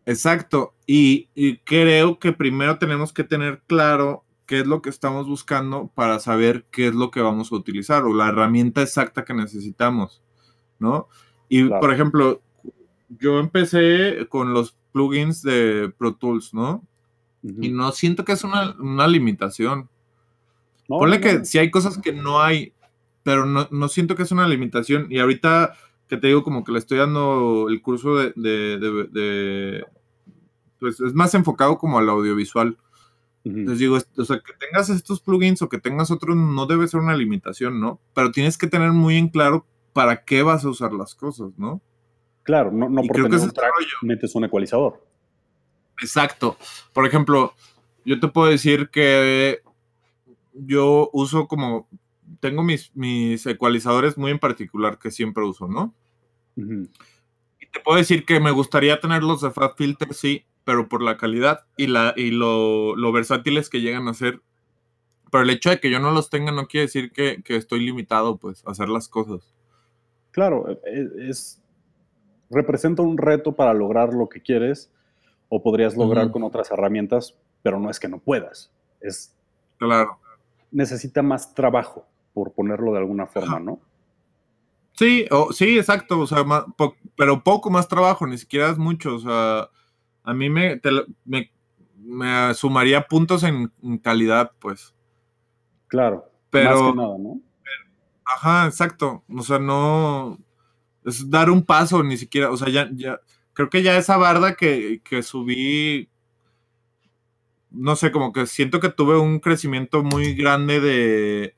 [0.05, 1.29] Exacto, y
[1.65, 6.67] creo que primero tenemos que tener claro qué es lo que estamos buscando para saber
[6.71, 10.23] qué es lo que vamos a utilizar o la herramienta exacta que necesitamos,
[10.79, 11.09] ¿no?
[11.49, 12.43] Y por ejemplo,
[13.09, 16.87] yo empecé con los plugins de Pro Tools, ¿no?
[17.43, 19.89] Y no siento que es una, limitación.
[20.87, 22.75] Ponle que si hay cosas que no hay,
[23.23, 25.07] pero no, siento que es una limitación.
[25.09, 25.73] Y ahorita
[26.09, 29.87] que te digo como que le estoy dando el curso de, de
[30.79, 32.77] pues es más enfocado como al audiovisual.
[33.45, 37.01] Entonces digo, o sea, que tengas estos plugins o que tengas otros no debe ser
[37.01, 38.01] una limitación, ¿no?
[38.15, 41.83] Pero tienes que tener muy en claro para qué vas a usar las cosas, ¿no?
[42.45, 45.05] Claro, no, no porque un track metes un ecualizador.
[46.01, 46.57] Exacto.
[46.93, 47.55] Por ejemplo,
[48.05, 49.61] yo te puedo decir que
[50.53, 51.89] yo uso como,
[52.41, 55.95] tengo mis, mis ecualizadores muy en particular que siempre uso, ¿no?
[56.57, 61.03] Y te puedo decir que me gustaría tener los de Fat Filter, sí, pero por
[61.03, 64.41] la calidad y, la, y lo, lo versátiles que llegan a ser.
[65.31, 68.37] Pero el hecho de que yo no los tenga no quiere decir que, estoy limitado
[68.37, 69.55] pues, a hacer las cosas.
[70.31, 71.63] Claro, e, e, es,
[72.51, 74.91] representa un reto para lograr lo que quieres
[75.49, 78.71] o podrías lograr con otras herramientas, pero no es que no puedas.
[79.01, 79.35] Es,
[79.79, 80.19] claro.
[80.71, 83.79] Necesita más trabajo, por ponerlo de alguna forma, ¿no?
[84.95, 86.45] Sí, sí, exacto, o sea,
[87.17, 89.69] pero poco más trabajo, ni siquiera es mucho, o sea,
[90.23, 90.81] a mí me,
[91.25, 94.95] me, sumaría puntos en, calidad, pues.
[95.89, 97.41] Claro, pero, más que nada, ¿no?
[98.25, 100.39] Ajá, exacto, o sea, no,
[101.05, 103.21] es dar un paso, ni siquiera, o sea, ya, ya,
[103.53, 106.09] creo que ya esa barda que, que subí,
[107.71, 111.57] no sé, como que siento que tuve un crecimiento muy grande de,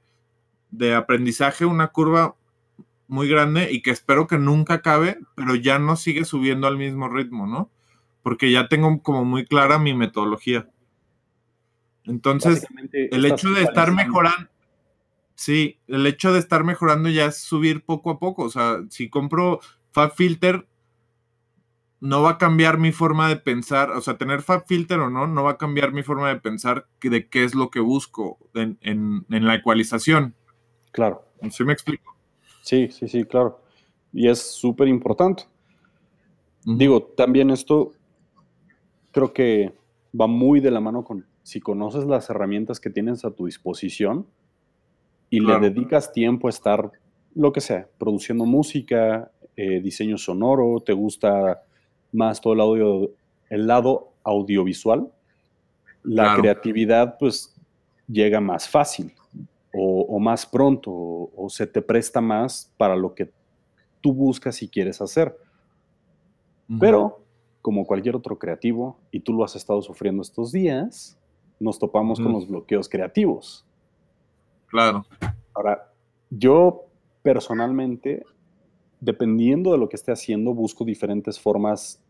[0.70, 2.34] de aprendizaje, una curva
[3.06, 7.08] muy grande y que espero que nunca acabe, pero ya no sigue subiendo al mismo
[7.08, 7.70] ritmo, ¿no?
[8.24, 10.68] Porque ya tengo como muy clara mi metodología.
[12.04, 14.48] Entonces, el hecho de estar mejorando,
[15.36, 18.42] sí, el hecho de estar mejorando ya es subir poco a poco.
[18.42, 19.60] O sea, si compro
[19.92, 20.66] FabFilter,
[22.00, 23.90] no va a cambiar mi forma de pensar.
[23.90, 27.28] O sea, tener FabFilter o no, no va a cambiar mi forma de pensar de
[27.28, 30.34] qué es lo que busco en, en la ecualización.
[30.92, 31.24] Claro.
[31.50, 32.16] ¿Sí me explico?
[32.62, 33.60] Sí, sí, sí, claro.
[34.12, 35.44] Y es súper importante.
[36.64, 37.92] Digo, también esto
[39.14, 39.72] creo que
[40.20, 44.26] va muy de la mano con si conoces las herramientas que tienes a tu disposición
[45.30, 46.92] y le dedicas tiempo a estar,
[47.34, 51.62] lo que sea, produciendo música, eh, diseño sonoro, te gusta
[52.12, 53.10] más todo el audio,
[53.50, 55.10] el lado audiovisual,
[56.02, 57.54] la creatividad pues
[58.08, 59.12] llega más fácil
[59.72, 63.30] o, más pronto o, se te presta más para lo que
[64.00, 65.36] tú buscas y quieres hacer.
[66.78, 67.23] Pero,
[67.64, 71.18] como cualquier otro creativo, y tú lo has estado sufriendo estos días,
[71.58, 73.66] nos topamos con los bloqueos creativos.
[74.66, 75.06] Claro.
[75.54, 75.90] Ahora,
[76.28, 76.82] yo
[77.22, 78.22] personalmente,
[79.00, 82.04] dependiendo de lo que esté haciendo, busco diferentes formas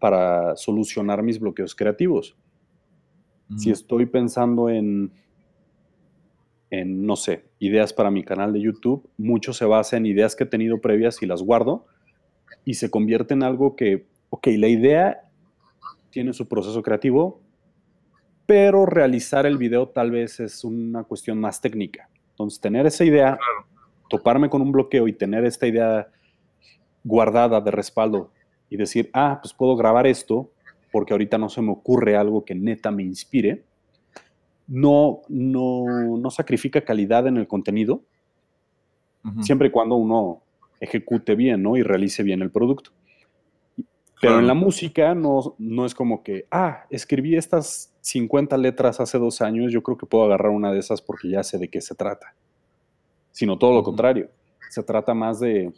[0.00, 2.36] para solucionar mis bloqueos creativos.
[3.56, 5.12] Si estoy pensando en
[6.70, 10.42] en, no sé, ideas para mi canal de YouTube, mucho se basa en ideas que
[10.42, 11.86] he tenido previas y las guardo
[12.64, 15.22] y se convierte en algo que, ok, la idea
[16.10, 17.40] tiene su proceso creativo,
[18.46, 22.08] pero realizar el video tal vez es una cuestión más técnica.
[22.30, 23.38] Entonces, tener esa idea,
[24.08, 26.08] toparme con un bloqueo y tener esta idea
[27.02, 28.30] guardada de respaldo
[28.68, 30.50] y decir, ah, pues puedo grabar esto
[30.92, 33.64] porque ahorita no se me ocurre algo que neta me inspire
[34.66, 38.02] no, no, sacrifica calidad en el contenido,
[39.40, 40.42] siempre y cuando uno
[40.80, 41.76] ejecute bien, ¿no?
[41.76, 42.90] Y realice bien el producto.
[44.20, 49.18] Pero en la música no, no es como que, ah, escribí estas 50 letras hace
[49.18, 51.80] dos años, yo creo que puedo agarrar una de esas porque ya sé de qué
[51.80, 52.34] se trata.
[53.32, 54.30] Sino todo lo contrario.
[54.70, 55.72] Se trata más de,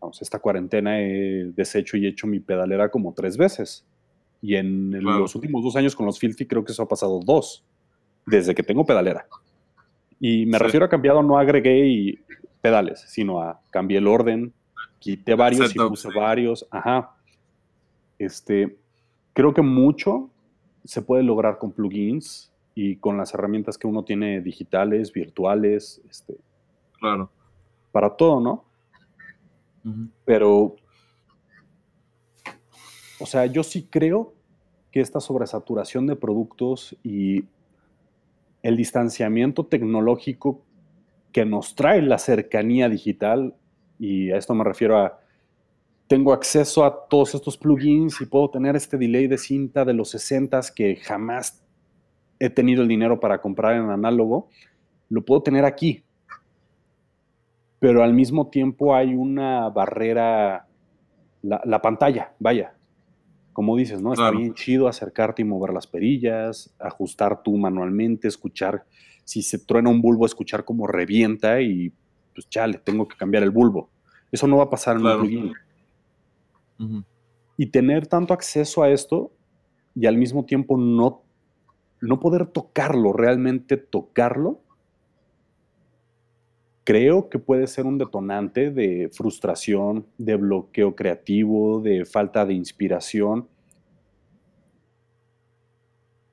[0.00, 3.86] vamos, esta cuarentena he deshecho y hecho mi pedalera como tres veces.
[4.40, 7.64] Y en los últimos dos años con los Filthy creo que eso ha pasado dos
[8.26, 9.26] desde que tengo pedalera.
[10.20, 12.18] Y me refiero a cambiado, no agregué y
[12.60, 14.52] pedales, sino a cambié el orden,
[14.98, 16.66] quité varios y puse varios.
[16.70, 17.14] Ajá.
[18.18, 18.78] Este,
[19.32, 20.30] creo que mucho
[20.84, 26.36] se puede lograr con plugins y con las herramientas que uno tiene digitales, virtuales, este,
[26.98, 27.30] claro.
[27.92, 28.64] para todo, ¿no?
[30.24, 30.76] Pero,
[33.18, 34.34] o sea, yo sí creo
[34.90, 37.44] que esta sobresaturación de productos y
[38.62, 40.62] el distanciamiento tecnológico
[41.32, 43.54] que nos trae la cercanía digital,
[43.98, 45.20] y a esto me refiero a,
[46.08, 50.10] tengo acceso a todos estos plugins y puedo tener este delay de cinta de los
[50.10, 51.62] 60 que jamás
[52.40, 54.48] he tenido el dinero para comprar en análogo,
[55.10, 56.02] lo puedo tener aquí.
[57.78, 60.66] Pero al mismo tiempo hay una barrera,
[61.42, 62.74] la, la pantalla, vaya,
[63.52, 64.12] como dices, ¿no?
[64.12, 68.84] Está bien chido acercarte y mover las perillas, ajustar tú manualmente, escuchar,
[69.24, 71.92] si se truena un bulbo, escuchar cómo revienta y
[72.34, 73.90] pues chale, tengo que cambiar el bulbo.
[74.32, 75.52] Eso no va a pasar en un plugin.
[77.56, 79.32] Y tener tanto acceso a esto
[79.94, 81.22] y al mismo tiempo no,
[82.00, 84.60] no poder tocarlo, realmente tocarlo,
[86.88, 93.46] creo que puede ser un detonante de frustración, de bloqueo creativo, de falta de inspiración.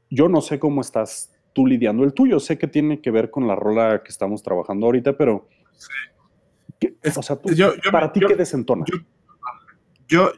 [0.10, 2.40] Yo no sé cómo estás tú lidiando el tuyo.
[2.40, 5.50] Sé que tiene que ver con la rola que estamos trabajando ahorita, pero.
[7.18, 7.38] o sea,
[7.92, 8.86] ¿para ti qué desentona?
[8.88, 9.00] Yo,
[10.08, 10.32] yo,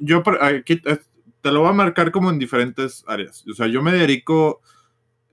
[1.41, 3.45] te lo voy a marcar como en diferentes áreas.
[3.49, 4.61] O sea, yo me dedico.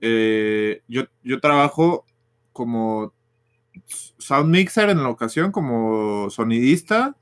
[0.01, 2.05] Eh, yo, yo trabajo
[2.51, 3.13] como
[4.17, 7.15] sound mixer en la ocasión, como sonidista,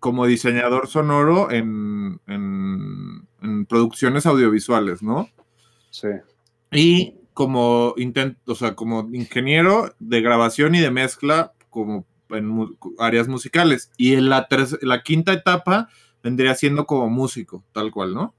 [0.00, 2.20] como diseñador sonoro en,
[3.68, 5.28] producciones audiovisuales, ¿no?
[5.90, 6.08] Sí.
[6.70, 13.28] Y como intento, o sea, como ingeniero de grabación y de mezcla, como en áreas
[13.28, 13.90] musicales.
[13.96, 14.46] Y en la,
[14.82, 15.88] la quinta etapa
[16.22, 18.34] vendría siendo como músico, tal cual, ¿no?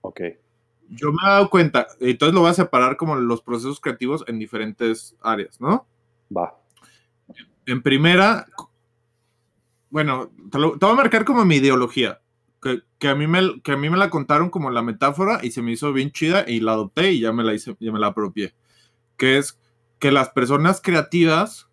[0.00, 0.20] Ok.
[0.90, 4.38] Yo me he dado cuenta, entonces lo voy a separar como los procesos creativos en
[4.38, 5.86] diferentes áreas, ¿no?
[6.34, 6.54] Va.
[7.66, 8.46] En primera,
[9.90, 12.20] bueno, te, lo, voy a marcar como mi ideología,
[12.98, 15.62] que, a mí me, que a mí me la contaron como la metáfora y se
[15.62, 18.08] me hizo bien chida y la adopté y ya me la hice, ya me la
[18.08, 18.54] apropié,
[19.16, 19.58] que es
[19.98, 21.68] que las personas creativas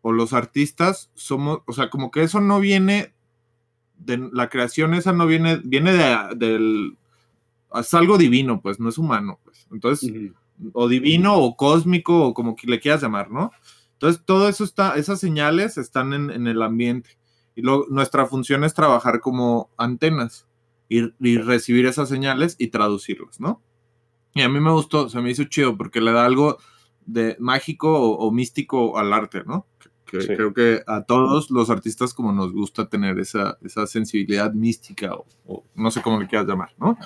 [0.00, 3.11] o los artistas somos, o sea, como que eso no viene
[4.04, 6.96] de la creación, esa no viene, viene de, del,
[7.74, 9.66] es algo divino, pues, no es humano, pues.
[9.70, 10.12] Entonces,
[10.72, 13.50] o divino o cósmico o como que le quieras llamar, ¿no?
[13.94, 17.10] Entonces, todo eso está, esas señales están en, el ambiente.
[17.54, 20.46] Y nuestra función es trabajar como antenas
[20.88, 23.62] y, recibir esas señales y traducirlas, ¿no?
[24.34, 26.58] Y a mí me gustó, se me hizo chido porque le da algo
[27.04, 29.66] de mágico o, místico al arte, ¿no?
[30.18, 33.56] Creo que a todos los artistas como nos gusta tener esa,
[33.86, 35.14] sensibilidad mística
[35.46, 36.98] o, no sé cómo le quieras llamar, ¿no?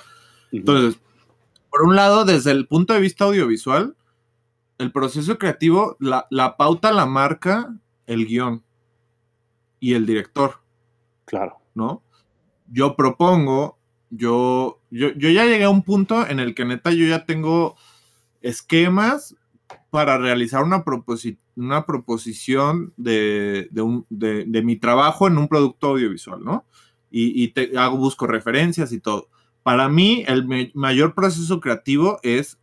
[0.51, 0.99] Entonces,
[1.69, 3.95] por un lado, desde el punto de vista audiovisual,
[4.77, 7.73] el proceso creativo, la, pauta la marca
[8.05, 8.63] el guion
[9.79, 10.61] y el director.
[11.25, 11.57] Claro.
[11.73, 12.03] ¿No?
[12.67, 13.77] Yo propongo,
[14.09, 17.75] yo, yo, yo ya llegué a un punto en el que neta yo ya tengo
[18.41, 19.35] esquemas
[19.89, 20.83] para realizar una,
[21.55, 26.65] una proposición de, de, mi trabajo en un producto audiovisual, ¿no?
[27.09, 29.29] Y, te, hago, busco referencias y todo.
[29.63, 32.59] Para mí, el mayor proceso creativo es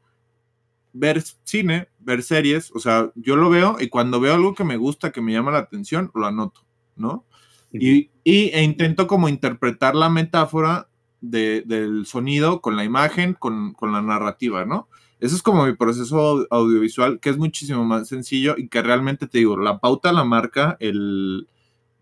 [0.93, 4.77] ver cine, ver series, o sea, yo lo veo y cuando veo algo que me
[4.77, 6.65] gusta, que me llama la atención, lo anoto,
[6.95, 7.25] ¿no?
[7.73, 10.89] Y, e intento como interpretar la metáfora
[11.21, 14.89] del sonido con la imagen, con, con la narrativa, ¿no?
[15.21, 19.39] Eso es como mi proceso audiovisual, que es muchísimo más sencillo y que realmente te
[19.39, 21.49] digo, la pauta la marca el,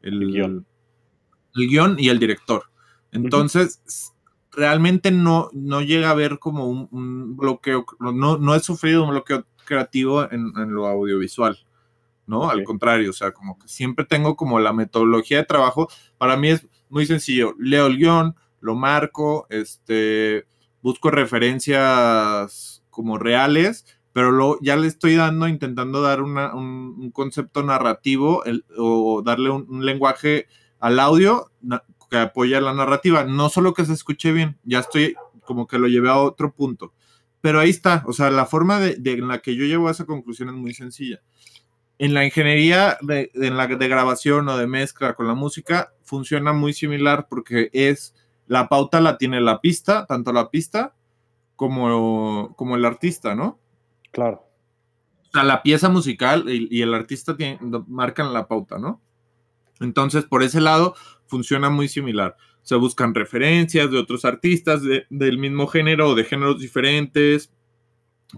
[0.00, 0.66] el, guion.
[1.54, 2.64] el guion y el director.
[3.12, 4.14] Entonces,
[4.50, 9.46] realmente no, no llega a haber como un, bloqueo, no, no he sufrido un bloqueo
[9.64, 11.58] creativo en, lo audiovisual.
[12.26, 12.48] ¿no?
[12.50, 15.88] Al contrario, o sea, como que siempre tengo como la metodología de trabajo.
[16.18, 17.54] Para mí es muy sencillo.
[17.58, 20.46] Leo el guion, lo marco, este,
[20.82, 28.44] busco referencias como reales, pero lo, ya le estoy dando, intentando dar un, concepto narrativo
[28.76, 30.46] o darle un, lenguaje
[30.78, 31.50] al audio
[32.10, 33.24] que apoya la narrativa.
[33.24, 36.92] No solo que se escuche bien, ya estoy como que lo llevé a otro punto.
[37.40, 40.04] Pero ahí está, o sea, la forma de, en la que yo llevo a esa
[40.04, 41.20] conclusión es muy sencilla.
[41.98, 46.52] En la ingeniería de, en la, de grabación o de mezcla con la música funciona
[46.52, 48.14] muy similar porque es
[48.46, 50.94] la pauta la tiene la pista, tanto la pista
[51.56, 53.58] como, como el artista, ¿no?
[54.10, 54.46] Claro.
[55.28, 57.36] O sea, la pieza musical y, el artista
[57.86, 59.00] marcan la pauta, ¿no?
[59.80, 60.94] Entonces, por ese lado,
[61.26, 62.36] funciona muy similar.
[62.62, 67.52] Se buscan referencias de otros artistas del mismo género o de géneros diferentes.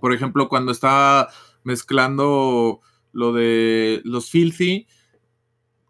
[0.01, 1.29] Por ejemplo, cuando estaba
[1.65, 2.81] mezclando
[3.13, 4.87] lo de los Filthy,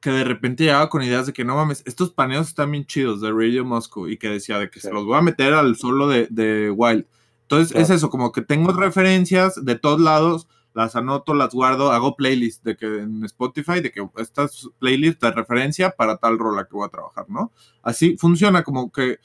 [0.05, 3.22] que de repente llegaba con ideas de que no mames, estos paneos están bien chidos
[3.22, 6.09] de Radio Moscow y que decía de que se los voy a meter al solo
[6.09, 7.07] de, de Wild.
[7.40, 12.16] Entonces es eso, como que tengo referencias de todos lados, las anoto, las guardo, hago
[12.16, 16.76] playlists de que en Spotify, de que estas playlists de referencia para tal rola que
[16.76, 17.50] voy a trabajar, ¿no?
[17.80, 19.20] Así funciona como que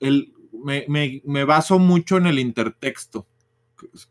[0.00, 3.24] el, me, baso mucho en el intertexto,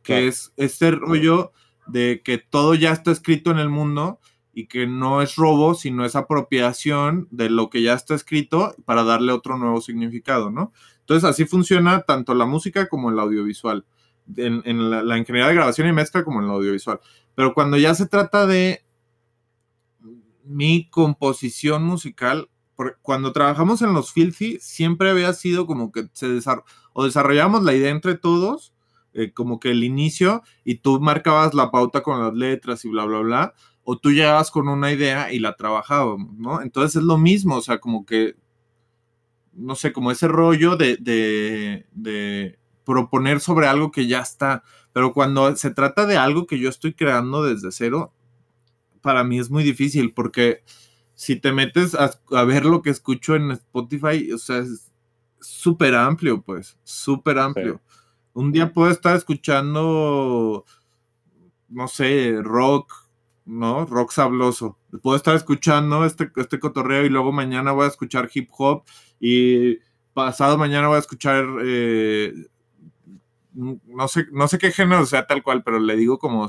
[0.03, 1.51] que es este rollo
[1.85, 4.21] de que todo ya está escrito en el mundo
[4.59, 9.05] y que no es robo, sino es apropiación de lo que ya está escrito para
[9.05, 10.73] darle otro nuevo significado, ¿no?
[10.99, 13.85] Entonces así funciona tanto la música como el audiovisual,
[14.35, 16.99] en, la, ingeniería de grabación y mezcla como en el audiovisual.
[17.35, 18.83] Pero cuando ya se trata de
[20.43, 22.49] mi composición musical,
[23.01, 26.27] cuando trabajamos en los Filthy, siempre había sido como que se
[26.91, 28.73] o desarrollamos la idea entre todos,
[29.13, 33.05] eh, como que el inicio, y tú marcabas la pauta con las letras y bla,
[33.05, 33.53] bla, bla,
[33.91, 36.61] o tú llegabas con una idea y la trabajábamos, ¿no?
[36.61, 38.35] Entonces es lo mismo, o sea, como que
[39.53, 40.97] no sé, como ese rollo de,
[41.91, 44.63] de, proponer sobre algo que ya está.
[44.93, 48.13] Pero cuando se trata de algo que yo estoy creando desde cero,
[49.01, 50.63] para mí es muy difícil porque
[51.15, 54.91] si te metes a, ver lo que escucho en Spotify, o sea, es
[55.39, 57.81] súper amplio, pues, súper amplio.
[58.33, 60.63] Un día puedo estar escuchando,
[61.69, 63.08] no sé, rock,
[63.49, 63.85] ¿no?
[63.85, 64.77] Rock sabloso.
[65.01, 68.83] Puedo estar escuchando este, este cotorreo y luego mañana voy a escuchar hip hop
[69.19, 69.79] y
[70.13, 72.33] pasado mañana voy a escuchar, eh,
[73.53, 76.47] no, sé, no sé qué género sea tal cual, pero le digo como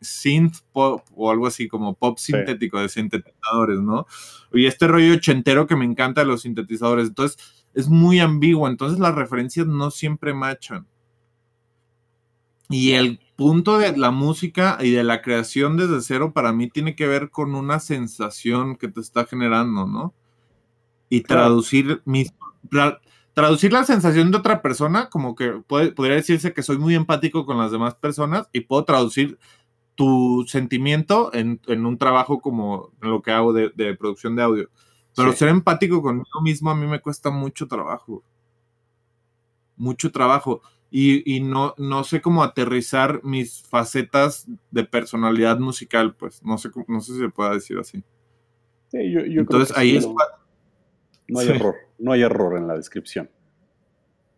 [0.00, 4.06] synth pop o algo así como pop sintético de sintetizadores, ¿no?
[4.52, 7.08] Y este rollo ochentero que me encanta de los sintetizadores.
[7.08, 7.38] Entonces,
[7.74, 8.68] es muy ambiguo.
[8.68, 10.86] Entonces, las referencias no siempre machan.
[12.70, 16.96] Y el punto de la música y de la creación desde cero para mí tiene
[16.96, 20.14] que ver con una sensación que te está generando, ¿no?
[21.10, 22.32] Y traducir mis
[23.34, 27.44] traducir la sensación de otra persona, como que puede, podría decirse que soy muy empático
[27.44, 29.38] con las demás personas y puedo traducir
[29.96, 34.70] tu sentimiento en, un trabajo como lo que hago de, producción de audio.
[35.16, 38.24] Pero ser empático conmigo mismo a mí me cuesta mucho trabajo.
[39.76, 40.62] Mucho trabajo.
[40.96, 46.40] Y, no, no sé cómo aterrizar mis facetas de personalidad musical, pues.
[46.44, 48.04] No sé, no sé si se puede decir así.
[48.92, 50.06] Entonces ahí es...
[51.26, 53.28] No hay error, no hay error en la descripción.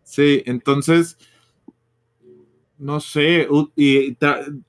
[0.03, 1.19] Sí, entonces,
[2.79, 4.17] no sé, y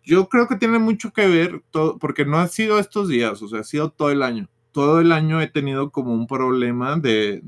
[0.04, 3.48] yo creo que tiene mucho que ver, todo, porque no ha sido estos días, o
[3.48, 4.50] sea, ha sido todo el año.
[4.74, 7.42] Todo el año he tenido como un problema de,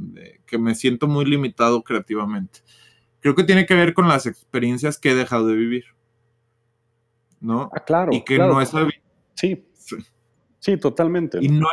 [0.46, 2.62] que me siento muy limitado creativamente.
[3.22, 5.86] Creo que tiene que ver con las experiencias que he dejado de vivir.
[7.41, 7.70] ¿No?
[7.74, 8.11] Ah, claro.
[8.13, 8.72] Y que no es...
[9.36, 9.65] Sí.
[10.59, 10.78] sí.
[10.78, 11.39] totalmente.
[11.41, 11.67] Y no,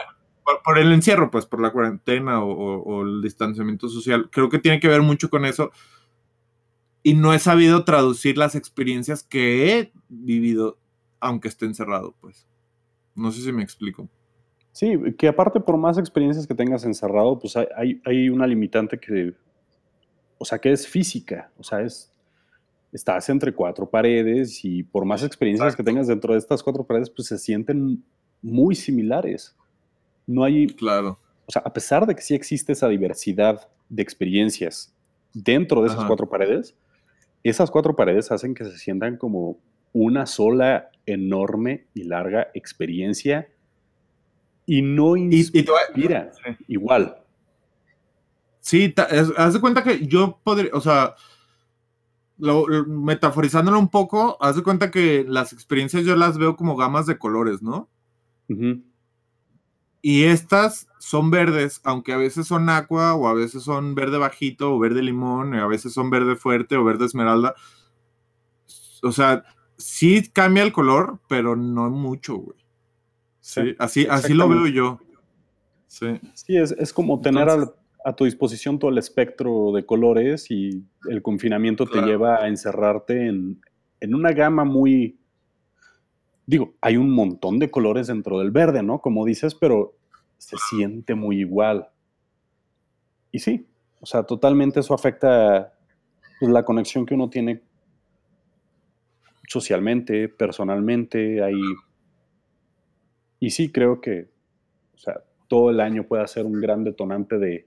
[0.65, 4.29] por, el encierro, pues por la cuarentena o, el distanciamiento social.
[4.31, 5.71] Creo que tiene que ver mucho con eso.
[7.03, 10.79] Y no he sabido traducir las experiencias que he vivido,
[11.21, 12.49] aunque esté encerrado, pues.
[13.15, 14.09] No sé si me explico.
[14.73, 19.35] Sí, que aparte por más experiencias que tengas encerrado, pues hay, hay una limitante que,
[20.39, 22.13] o sea, que es física, o sea, es,
[22.93, 27.11] estás entre cuatro paredes y por más experiencias que tengas dentro de estas cuatro paredes,
[27.11, 28.03] pues se sienten
[28.43, 29.57] muy similares.
[30.27, 31.19] No hay, claro.
[31.47, 34.95] O sea, a pesar de que sí existe esa diversidad de experiencias
[35.33, 36.75] dentro de esas cuatro paredes,
[37.43, 39.59] esas cuatro paredes hacen que se sientan como
[39.93, 43.49] una sola enorme y larga experiencia
[44.67, 46.33] y no inspira
[46.67, 47.23] igual.
[48.67, 48.93] Sí,
[49.37, 51.15] haz de cuenta que yo podría, o sea,
[52.89, 57.17] metaforizándolo un poco, haz de cuenta que las experiencias yo las veo como gamas de
[57.17, 57.89] colores, ¿no?
[60.03, 64.75] Y estas son verdes, aunque a veces son aqua o a veces son verde bajito
[64.75, 67.55] o verde limón, a veces son verde fuerte o verde esmeralda.
[69.01, 69.45] O sea,
[69.77, 72.59] sí cambia el color, pero no mucho, güey.
[73.39, 74.99] Sí, así, así lo veo yo.
[75.87, 77.49] Sí, sí es, como tener
[78.07, 83.27] a, tu disposición todo el espectro de colores y el confinamiento te lleva a encerrarte
[83.27, 83.61] en,
[84.01, 85.19] en una gama muy,
[86.47, 89.01] digo, hay un montón de colores dentro del verde, ¿no?
[89.01, 89.97] Como dices, pero
[90.39, 91.89] se siente muy igual.
[93.33, 93.67] Y sí,
[94.01, 95.75] o sea, totalmente eso afecta
[96.39, 97.63] pues, la conexión que uno tiene
[99.49, 101.61] socialmente, personalmente, ahí.
[103.41, 104.29] Y sí, creo que,
[104.95, 107.67] o sea, todo el año puede ser un gran detonante de,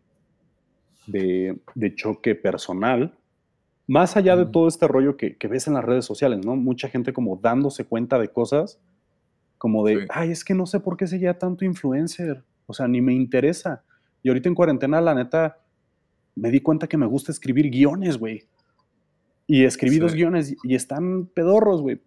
[1.08, 3.20] de choque personal,
[3.90, 6.56] más allá de todo este rollo que, ves en las redes sociales, ¿no?
[6.56, 8.80] Mucha gente como dándose cuenta de cosas,
[9.58, 13.02] como de, ay, es que no sé por qué seguía tanto influencer, o sea, ni
[13.02, 13.84] me interesa.
[14.22, 15.58] Y ahorita en cuarentena, la neta,
[16.36, 18.44] me di cuenta que me gusta escribir guiones, güey.
[19.48, 22.00] Y escribí dos guiones y, están pedorros, güey.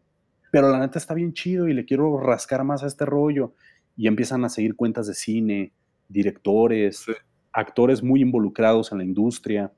[0.52, 3.54] Pero la neta está bien chido y le quiero rascar más a este rollo.
[3.96, 5.72] Y empiezan a seguir cuentas de cine,
[6.08, 7.06] directores,
[7.52, 9.72] actores muy involucrados en la industria.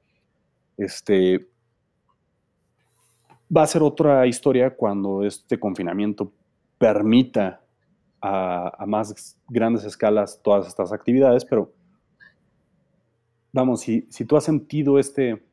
[0.76, 1.48] Este,
[3.54, 6.32] Va a ser otra historia cuando este confinamiento
[6.78, 7.60] permita
[8.20, 11.72] a, más grandes escalas todas estas actividades, pero
[13.52, 15.44] vamos, si, si tú has sentido este,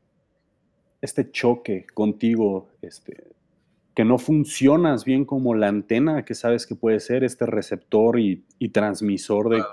[1.01, 3.34] este choque contigo, este,
[3.93, 8.45] que no funcionas bien como la antena que sabes que puede ser este receptor y,
[8.72, 9.63] transmisor de,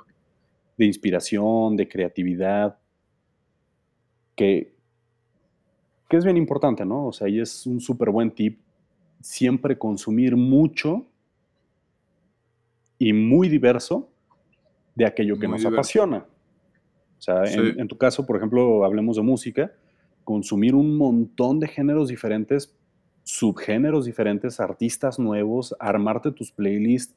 [0.79, 2.79] de, inspiración, de creatividad,
[4.35, 4.75] que,
[6.09, 7.09] que es bien importante, ¿no?
[7.09, 8.61] O sea, y es un súper buen tip
[9.21, 11.07] siempre consumir mucho
[12.99, 14.11] y muy diverso
[14.95, 16.27] de aquello que nos apasiona.
[17.19, 19.73] O sea, en, tu caso, por ejemplo, hablemos de música,
[20.25, 22.77] consumir un montón de géneros diferentes,
[23.25, 27.17] subgéneros diferentes, artistas nuevos, armarte tus playlists.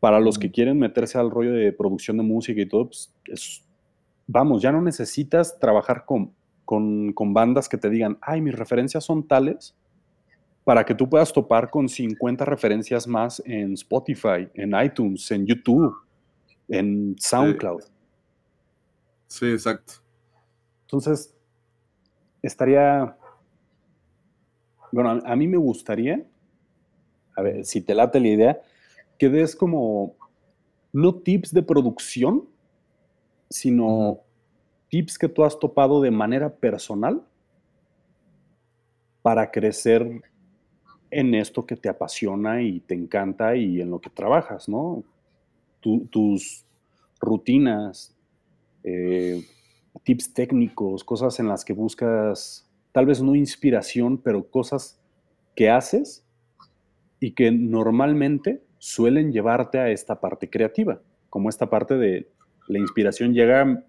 [0.00, 3.64] Para los que quieren meterse al rollo de producción de música y todo, pues es,
[4.26, 6.32] vamos, ya no necesitas trabajar con
[6.64, 9.74] con, bandas que te digan, ay, mis referencias son tales,
[10.64, 15.94] para que tú puedas topar con 50 referencias más en Spotify, en iTunes, en YouTube,
[16.68, 17.82] en SoundCloud.
[19.26, 19.94] Sí, exacto.
[20.82, 21.34] Entonces,
[22.40, 23.16] estaría,
[24.90, 26.24] bueno, a, mí me gustaría
[27.36, 28.60] a ver, si te late la idea,
[29.18, 30.16] que des como,
[30.92, 32.48] no tips de producción,
[33.50, 34.20] sino
[34.88, 37.24] tips que tú has topado de manera personal
[39.22, 40.22] para crecer
[41.10, 45.04] en esto que te apasiona y te encanta y en lo que trabajas, ¿no?
[46.10, 46.64] tus
[47.20, 48.16] rutinas,
[48.82, 49.44] eh,
[50.02, 55.00] tips técnicos, cosas en las que buscas, tal vez no inspiración, pero cosas
[55.54, 56.24] que haces
[57.20, 62.28] y que normalmente suelen llevarte a esta parte creativa, como esta parte de
[62.68, 63.82] la inspiración llega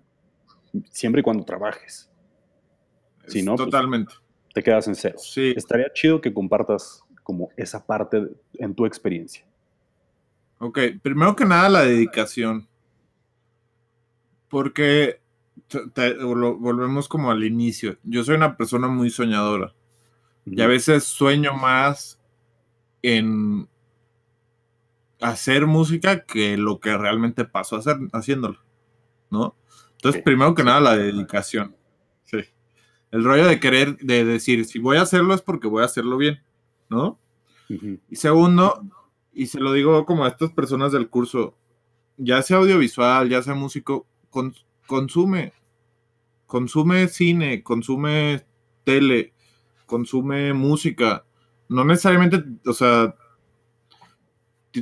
[0.90, 2.10] siempre y cuando trabajes.
[3.28, 4.14] Si no, pues, totalmente.
[4.54, 5.18] te quedas en cero.
[5.20, 5.54] Sí.
[5.54, 9.46] Estaría chido que compartas como esa parte en tu experiencia.
[10.60, 12.66] Ok, primero que nada la dedicación.
[14.48, 15.20] Porque
[16.22, 17.98] volvemos como al inicio.
[18.04, 19.74] Yo soy una persona muy soñadora.
[20.46, 22.18] Y a veces sueño más
[23.02, 23.68] en
[25.22, 28.60] hacer música que lo que realmente paso a hacer haciéndolo.
[29.30, 29.56] ¿No?
[29.94, 31.76] Entonces, primero que nada, la dedicación.
[32.24, 32.40] Sí.
[33.12, 36.18] El rollo de querer, de decir, si voy a hacerlo es porque voy a hacerlo
[36.18, 36.44] bien,
[36.90, 37.20] ¿no?
[37.68, 38.84] Y segundo,
[39.34, 41.58] y se lo digo como a estas personas del curso,
[42.18, 44.06] ya sea audiovisual, ya sea músico,
[44.86, 45.54] consume,
[46.46, 48.46] consume cine, consume
[48.84, 49.34] tele,
[49.86, 51.26] consume música.
[51.68, 53.16] No necesariamente, o sea,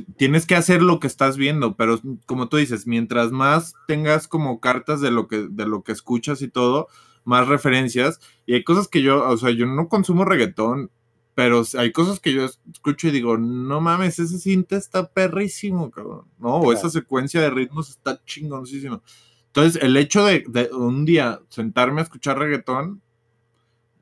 [0.02, 4.60] tienes que hacer lo que estás viendo, pero como tú dices, mientras más tengas como
[4.60, 6.88] cartas de lo que, de lo que escuchas y todo,
[7.24, 8.20] más referencias.
[8.46, 10.90] Y hay cosas que yo, o sea, yo no consumo reggaetón
[11.34, 16.26] pero hay cosas que yo escucho y digo, no mames, ese cinta está perrísimo, cabrón.
[16.38, 19.02] No, o esa secuencia de ritmos está chingoncísima.
[19.48, 23.02] Entonces, el hecho de, un día sentarme a escuchar reggaetón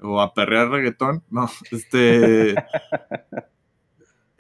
[0.02, 2.54] o a perrear reggaetón, no, este.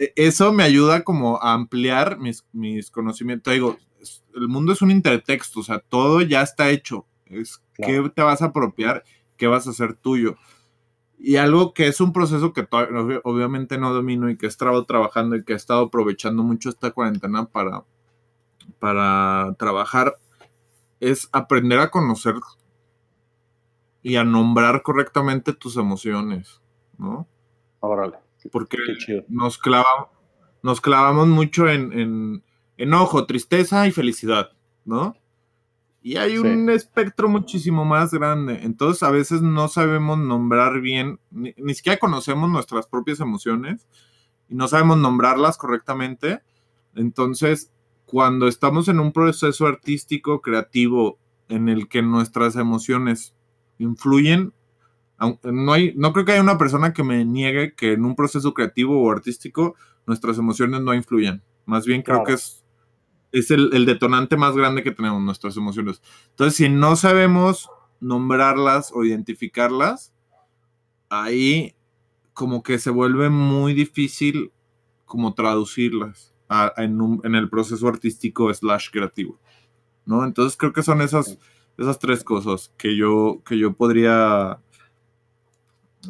[0.02, 3.52] E, eso me ayuda como a ampliar mis, mis conocimientos.
[3.52, 3.76] Digo,
[4.34, 7.06] el mundo es un intertexto, o sea, todo ya está hecho.
[7.26, 9.04] Es qué te vas a apropiar,
[9.36, 10.36] qué vas a hacer tuyo.
[11.18, 12.66] Y algo que es un proceso que
[13.22, 16.90] obviamente no domino y que he estado trabajando y que he estado aprovechando mucho esta
[16.90, 17.84] cuarentena para,
[18.80, 20.18] para trabajar
[20.98, 22.34] es aprender a conocer
[24.02, 26.60] y a nombrar correctamente tus emociones,
[26.98, 27.28] ¿no?
[27.78, 28.18] Órale.
[28.50, 28.78] Porque
[29.28, 30.08] nos, clavamos,
[30.62, 32.44] nos clavamos mucho en, en
[32.76, 34.50] enojo, tristeza y felicidad,
[34.84, 35.16] ¿no?
[36.04, 38.60] Y hay un espectro muchísimo más grande.
[38.64, 43.86] Entonces a veces no sabemos nombrar bien, ni, siquiera conocemos nuestras propias emociones
[44.48, 46.40] y no sabemos nombrarlas correctamente.
[46.96, 47.72] Entonces,
[48.04, 51.18] cuando estamos en un proceso artístico, creativo,
[51.48, 53.36] en el que nuestras emociones
[53.78, 54.52] influyen,
[55.18, 58.54] no, hay, no creo que haya una persona que me niegue que en un proceso
[58.54, 61.42] creativo o artístico nuestras emociones no influyan.
[61.64, 62.62] Más bien creo que es
[63.32, 66.02] es el, detonante más grande que tenemos, nuestras emociones.
[66.30, 70.12] Entonces, si no sabemos nombrarlas o identificarlas,
[71.08, 71.74] ahí
[72.34, 74.52] como que se vuelve muy difícil
[75.06, 76.34] como traducirlas
[76.76, 79.38] en, el proceso artístico slash creativo,
[80.04, 80.24] ¿no?
[80.24, 81.38] Entonces creo que son esas,
[81.78, 84.58] esas tres cosas que yo, que yo podría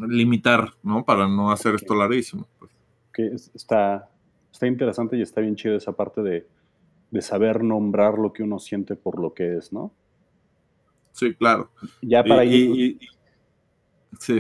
[0.01, 1.05] limitar, ¿no?
[1.05, 2.47] Para no hacer esto larguísimo.
[2.59, 2.73] Pues.
[3.13, 4.09] Que está,
[4.51, 6.47] está interesante y está bien chido esa parte de,
[7.11, 9.93] de saber nombrar lo que uno siente por lo que es, ¿no?
[11.13, 11.71] Sí, claro.
[12.01, 12.99] Ya para ir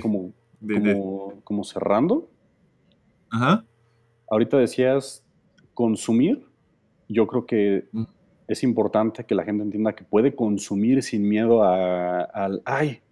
[0.00, 0.32] como,
[1.44, 2.28] como, cerrando.
[3.30, 3.64] Ajá.
[4.30, 5.24] Ahorita decías
[5.74, 6.46] consumir.
[7.08, 8.04] Yo creo que mm.
[8.48, 13.02] es importante que la gente entienda que puede consumir sin miedo al, ay,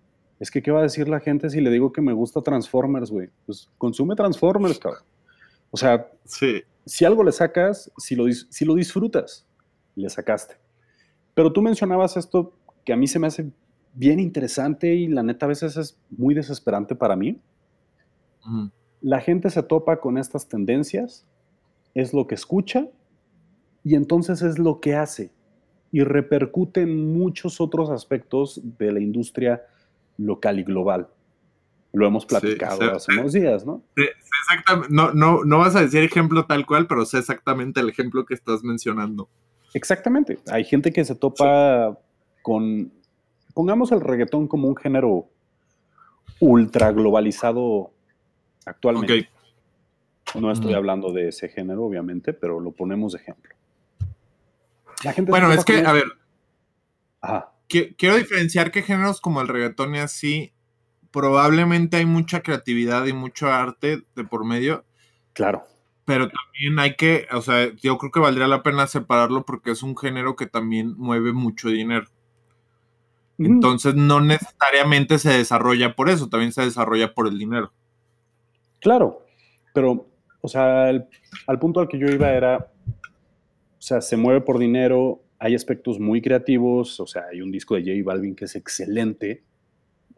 [0.40, 3.10] es que ¿qué va a decir la gente si le digo que me gusta Transformers,
[3.10, 3.28] güey?
[3.44, 5.04] Pues consume Transformers, cabrón.
[5.70, 6.10] O sea,
[6.86, 9.46] si algo le sacas, si lo, si lo disfrutas,
[9.94, 10.56] le sacaste.
[11.34, 13.52] Pero tú mencionabas esto que a mí se me hace
[13.92, 17.38] bien interesante y la neta a veces es muy desesperante para mí.
[19.02, 21.26] La gente se topa con estas tendencias,
[21.94, 22.88] es lo que escucha
[23.84, 25.30] y entonces es lo que hace
[25.92, 29.62] y repercute en muchos otros aspectos de la industria
[30.20, 31.08] local y global.
[31.92, 33.82] Lo hemos platicado hace unos días, ¿no?
[33.96, 34.94] exactamente.
[34.94, 38.34] No, no, no vas a decir ejemplo tal cual, pero sé exactamente el ejemplo que
[38.34, 39.28] estás mencionando.
[39.74, 40.38] Exactamente.
[40.50, 41.98] Hay gente que se topa
[42.42, 42.92] con,
[43.54, 45.28] pongamos el reggaetón como un género
[46.38, 47.92] ultra globalizado
[48.64, 49.28] actualmente.
[50.38, 53.52] No estoy hablando de ese género, obviamente, pero lo ponemos de ejemplo.
[55.26, 56.04] bueno, es que, a ver,
[57.70, 60.52] quiero diferenciar que géneros como el reggaetón y así,
[61.10, 64.84] probablemente hay mucha creatividad y mucho arte de por medio.
[65.32, 65.64] Claro
[66.04, 69.82] Pero también hay que, o sea, yo creo que valdría la pena separarlo porque es
[69.82, 72.06] un género que también mueve mucho dinero.
[73.38, 77.72] Entonces no necesariamente se desarrolla por eso, también se desarrolla por el dinero.
[78.80, 79.24] Claro,
[79.72, 80.06] pero,
[80.42, 85.22] o sea, al punto al que yo iba era, o sea, se mueve por dinero,
[85.42, 89.42] hay aspectos muy creativos, o sea, hay un disco de J Balvin que es excelente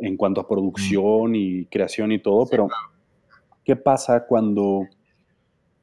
[0.00, 2.68] en cuanto a producción y creación y todo, pero
[3.64, 4.88] ¿qué pasa cuando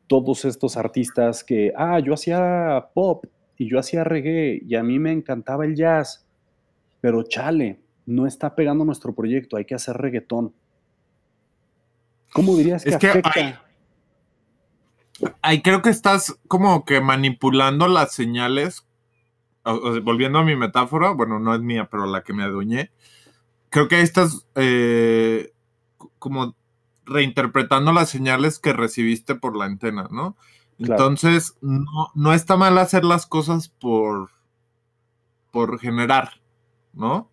[0.07, 3.25] todos estos artistas que, ah, yo hacía pop
[3.57, 6.27] y yo hacía reggae y a mí me encantaba el jazz,
[6.99, 10.53] pero chale, no está pegando nuestro proyecto, hay que hacer reggaetón.
[12.33, 13.63] ¿Cómo dirías que, afecta?
[15.41, 18.88] Ahí creo que estás como que manipulando las señales.
[20.03, 22.91] Volviendo a mi metáfora, bueno, no es mía, pero la que me adueñé.
[23.70, 25.53] Creo que ahí estás eh,
[26.17, 26.55] como
[27.05, 30.36] reinterpretando las señales que recibiste por la antena, ¿no?
[30.78, 34.30] Entonces, no, no, está mal hacer las cosas por,
[35.51, 36.41] por generar,
[36.93, 37.30] ¿no?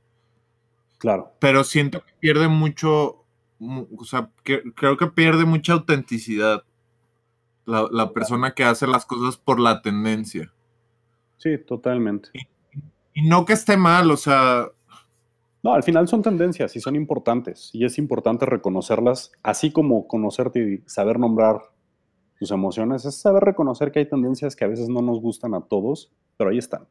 [0.98, 1.32] Claro.
[1.38, 3.24] Pero siento que pierde mucho,
[3.60, 6.64] o sea, creo que pierde mucha autenticidad
[7.66, 10.52] la, persona que hace las cosas por la tendencia.
[11.38, 12.30] Sí, totalmente.
[13.14, 14.68] Y, no que esté mal, o sea...
[15.62, 20.60] No, al final son tendencias y son importantes y es importante reconocerlas, así como conocerte
[20.60, 21.60] y saber nombrar
[22.38, 25.62] tus emociones, es saber reconocer que hay tendencias que a veces no nos gustan a
[25.62, 26.86] todos, pero ahí están.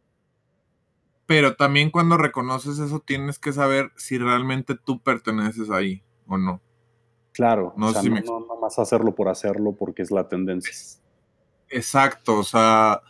[1.26, 6.62] Pero también cuando reconoces eso tienes que saber si realmente tú perteneces ahí o no.
[7.32, 10.74] Claro, no, no, más hacerlo por hacerlo porque es la tendencia.
[11.70, 13.02] Exacto, o sea,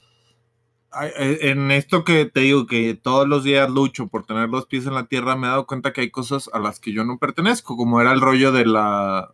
[1.02, 4.93] en esto que te digo que todos los días lucho por tener los pies en
[4.93, 7.76] la tierra, me he dado cuenta que hay cosas a las que yo no pertenezco,
[7.78, 9.32] como era el rollo de la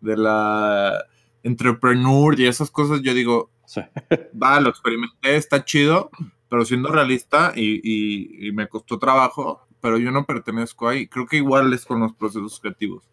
[0.00, 1.04] de la
[1.42, 3.50] entrepreneur y esas cosas, yo digo,
[4.42, 6.10] va, lo experimenté, está chido,
[6.48, 11.06] pero siendo realista y, y me costó trabajo, pero yo no pertenezco ahí.
[11.08, 13.08] Creo que igual es con los procesos creativos.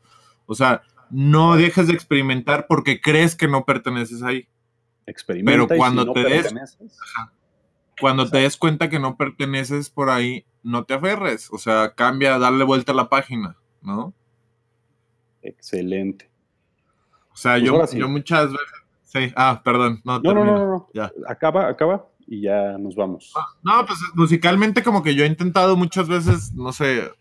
[0.46, 4.48] O sea, no dejes de experimentar porque crees que no perteneces ahí.
[5.06, 6.54] Experimenta Pero cuando te des
[8.00, 12.38] cuando te des cuenta que no perteneces por ahí, no te aferres, o sea, cambia,
[12.38, 14.14] darle vuelta a la página, ¿no?
[15.42, 16.30] Excelente.
[17.32, 18.86] O sea, pues yo, muchas veces
[19.16, 21.10] Sí, ah, perdón, no, no, no, no, no, Ya.
[21.30, 23.32] Acaba, acaba y ya nos vamos.
[23.34, 27.14] Ah, no, pues musicalmente como que yo he intentado muchas veces, no sé,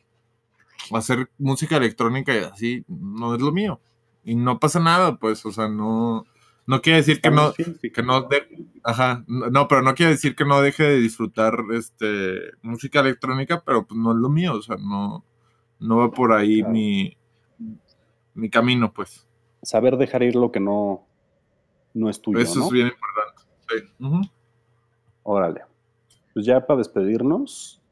[0.92, 3.80] hacer música electrónica y así no es lo mío.
[4.24, 6.24] Y no pasa nada, pues, o sea, no,
[6.66, 8.28] no quiere decir que no, que no,
[8.82, 13.86] ajá, no, pero no quiere decir que no deje de disfrutar este música electrónica, pero
[13.86, 15.24] pues no es lo mío, o sea, no,
[15.78, 17.16] no va por ahí mi,
[18.34, 19.26] mi camino, pues.
[19.62, 21.06] Saber dejar ir lo que no,
[21.92, 22.38] no es tuyo.
[22.38, 23.42] Eso es bien importante.
[23.68, 24.30] Sí.
[25.22, 25.62] Órale.
[26.34, 27.82] Pues ya para despedirnos,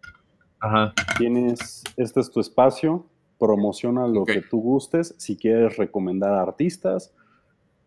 [0.62, 0.94] Ajá.
[1.18, 3.04] Tienes, este es tu espacio,
[3.38, 7.12] promociona lo que tú gustes, si quieres recomendar artistas,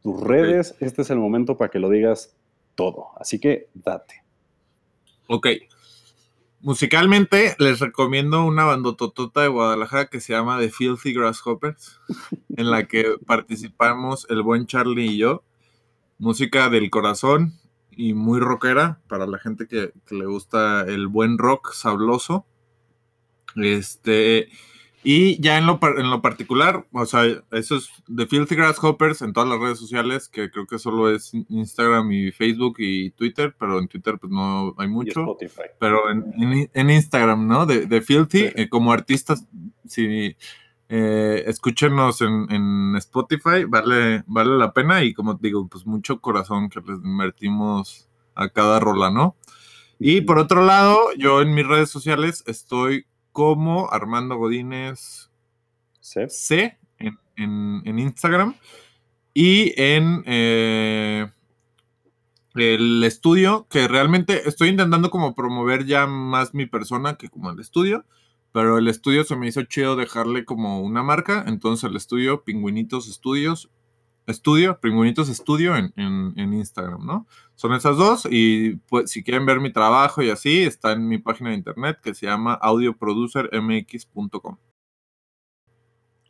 [0.05, 2.37] tus redes, este es el momento para que lo digas
[2.75, 4.23] todo, así que date.
[5.25, 5.47] Ok.
[6.61, 11.99] Musicalmente les recomiendo una bandototota de Guadalajara que se llama The Filthy Grasshoppers,
[12.55, 15.43] en la que participamos el buen Charlie y yo.
[16.19, 17.53] Música del corazón
[17.89, 22.45] y muy rockera para la gente que le gusta el buen rock sabloso.
[23.55, 24.49] Este,
[25.07, 29.33] y ya en lo, en lo particular, o sea, eso es The Filthy Grasshoppers en
[29.33, 33.77] todas las redes sociales, que creo que solo es Instagram y Facebook y Twitter, pero
[33.77, 35.37] en Twitter pues no hay mucho.
[35.79, 37.67] Pero en, en, Instagram, ¿no?
[37.67, 39.45] De, de Filthy, eh, como artistas,
[39.87, 40.35] si
[40.89, 46.67] eh, escúchenos en, en, Spotify, vale, vale la pena y como digo, pues mucho corazón
[46.67, 49.35] que les invertimos a cada rola, ¿no?
[49.99, 55.29] Y por otro lado, yo en mis redes sociales estoy como Armando Godínez
[55.99, 56.77] C,
[57.35, 58.55] en, Instagram
[59.33, 61.27] y en eh,
[62.53, 67.59] el estudio, que realmente estoy intentando como promover ya más mi persona que como el
[67.59, 68.05] estudio,
[68.53, 73.09] pero el estudio se me hizo chido dejarle como una marca, entonces el estudio Pingüinitos
[73.09, 73.69] Estudios
[74.27, 77.27] Estudio, Pingüinitos Estudio en, en, Instagram, ¿no?
[77.55, 81.17] Son esas dos y pues, si quieren ver mi trabajo y así, está en mi
[81.17, 84.57] página de internet que se llama audioproducermx.com.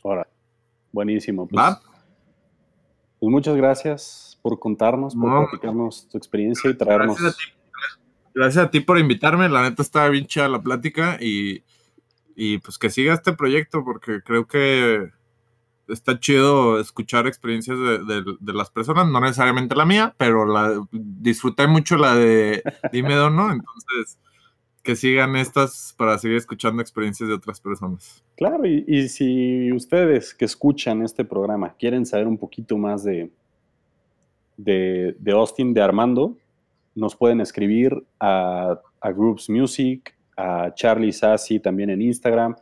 [0.04, 0.28] Ahora,
[0.92, 1.48] buenísimo.
[1.48, 1.80] Pues,
[3.20, 7.20] pues, muchas gracias por contarnos, por platicarnos tu experiencia y traernos.
[7.20, 7.44] Gracias a, ti,
[8.36, 11.64] gracias a ti por invitarme, la neta estaba bien chida la plática y,
[12.36, 15.10] y pues que siga este proyecto porque creo que
[15.88, 21.98] está chido escuchar experiencias de, las personas, no necesariamente la mía, pero la disfruté mucho
[21.98, 23.52] la de Dime ¿no?
[23.52, 24.18] Entonces,
[24.84, 28.24] que sigan estas para seguir escuchando experiencias de otras personas.
[28.38, 33.32] Claro, y, si ustedes que escuchan este programa quieren saber un poquito más de,
[34.58, 36.38] de, Austin, de Armando,
[36.94, 42.56] nos pueden escribir a, a Groups Music, a Charlie Sassy también en Instagram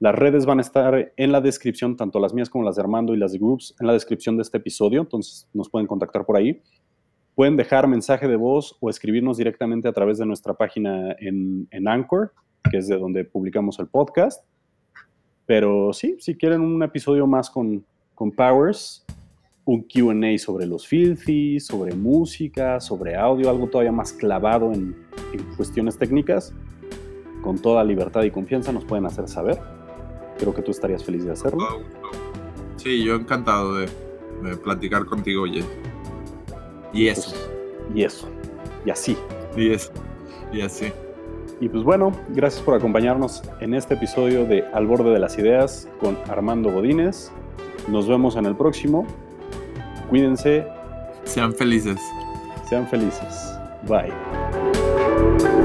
[0.00, 3.14] las redes van a estar en la descripción, tanto las mías como las de Armando
[3.14, 6.38] y las de Groups, en la descripción de este episodio, entonces nos pueden contactar por
[6.38, 6.62] ahí.
[7.34, 12.32] Pueden dejar mensaje de voz o escribirnos directamente a través de nuestra página en, Anchor,
[12.70, 14.42] que es de donde publicamos el podcast.
[15.44, 17.84] Pero sí, si quieren un episodio más con,
[18.16, 19.04] Powers,
[19.66, 24.96] un QA sobre los filthy, sobre música, sobre audio, algo todavía más clavado en,
[25.34, 26.54] en cuestiones técnicas,
[27.42, 29.79] con toda libertad y confianza nos pueden hacer saber.
[30.40, 31.82] Creo que tú estarías feliz de hacerlo.
[32.76, 33.88] Sí, yo encantado de,
[34.64, 35.62] platicar contigo, oye.
[36.94, 37.30] Y eso.
[37.30, 37.50] Pues,
[37.94, 38.28] y eso.
[38.86, 39.16] Y así.
[39.54, 39.92] Y eso.
[40.50, 40.90] Y así.
[41.60, 45.86] Y pues bueno, gracias por acompañarnos en este episodio de Al borde de las ideas
[46.00, 47.30] con Armando Godínez.
[47.86, 49.06] Nos vemos en el próximo.
[50.08, 50.66] Cuídense.
[51.24, 52.00] Sean felices.
[52.66, 53.52] Sean felices.
[53.86, 55.59] Bye.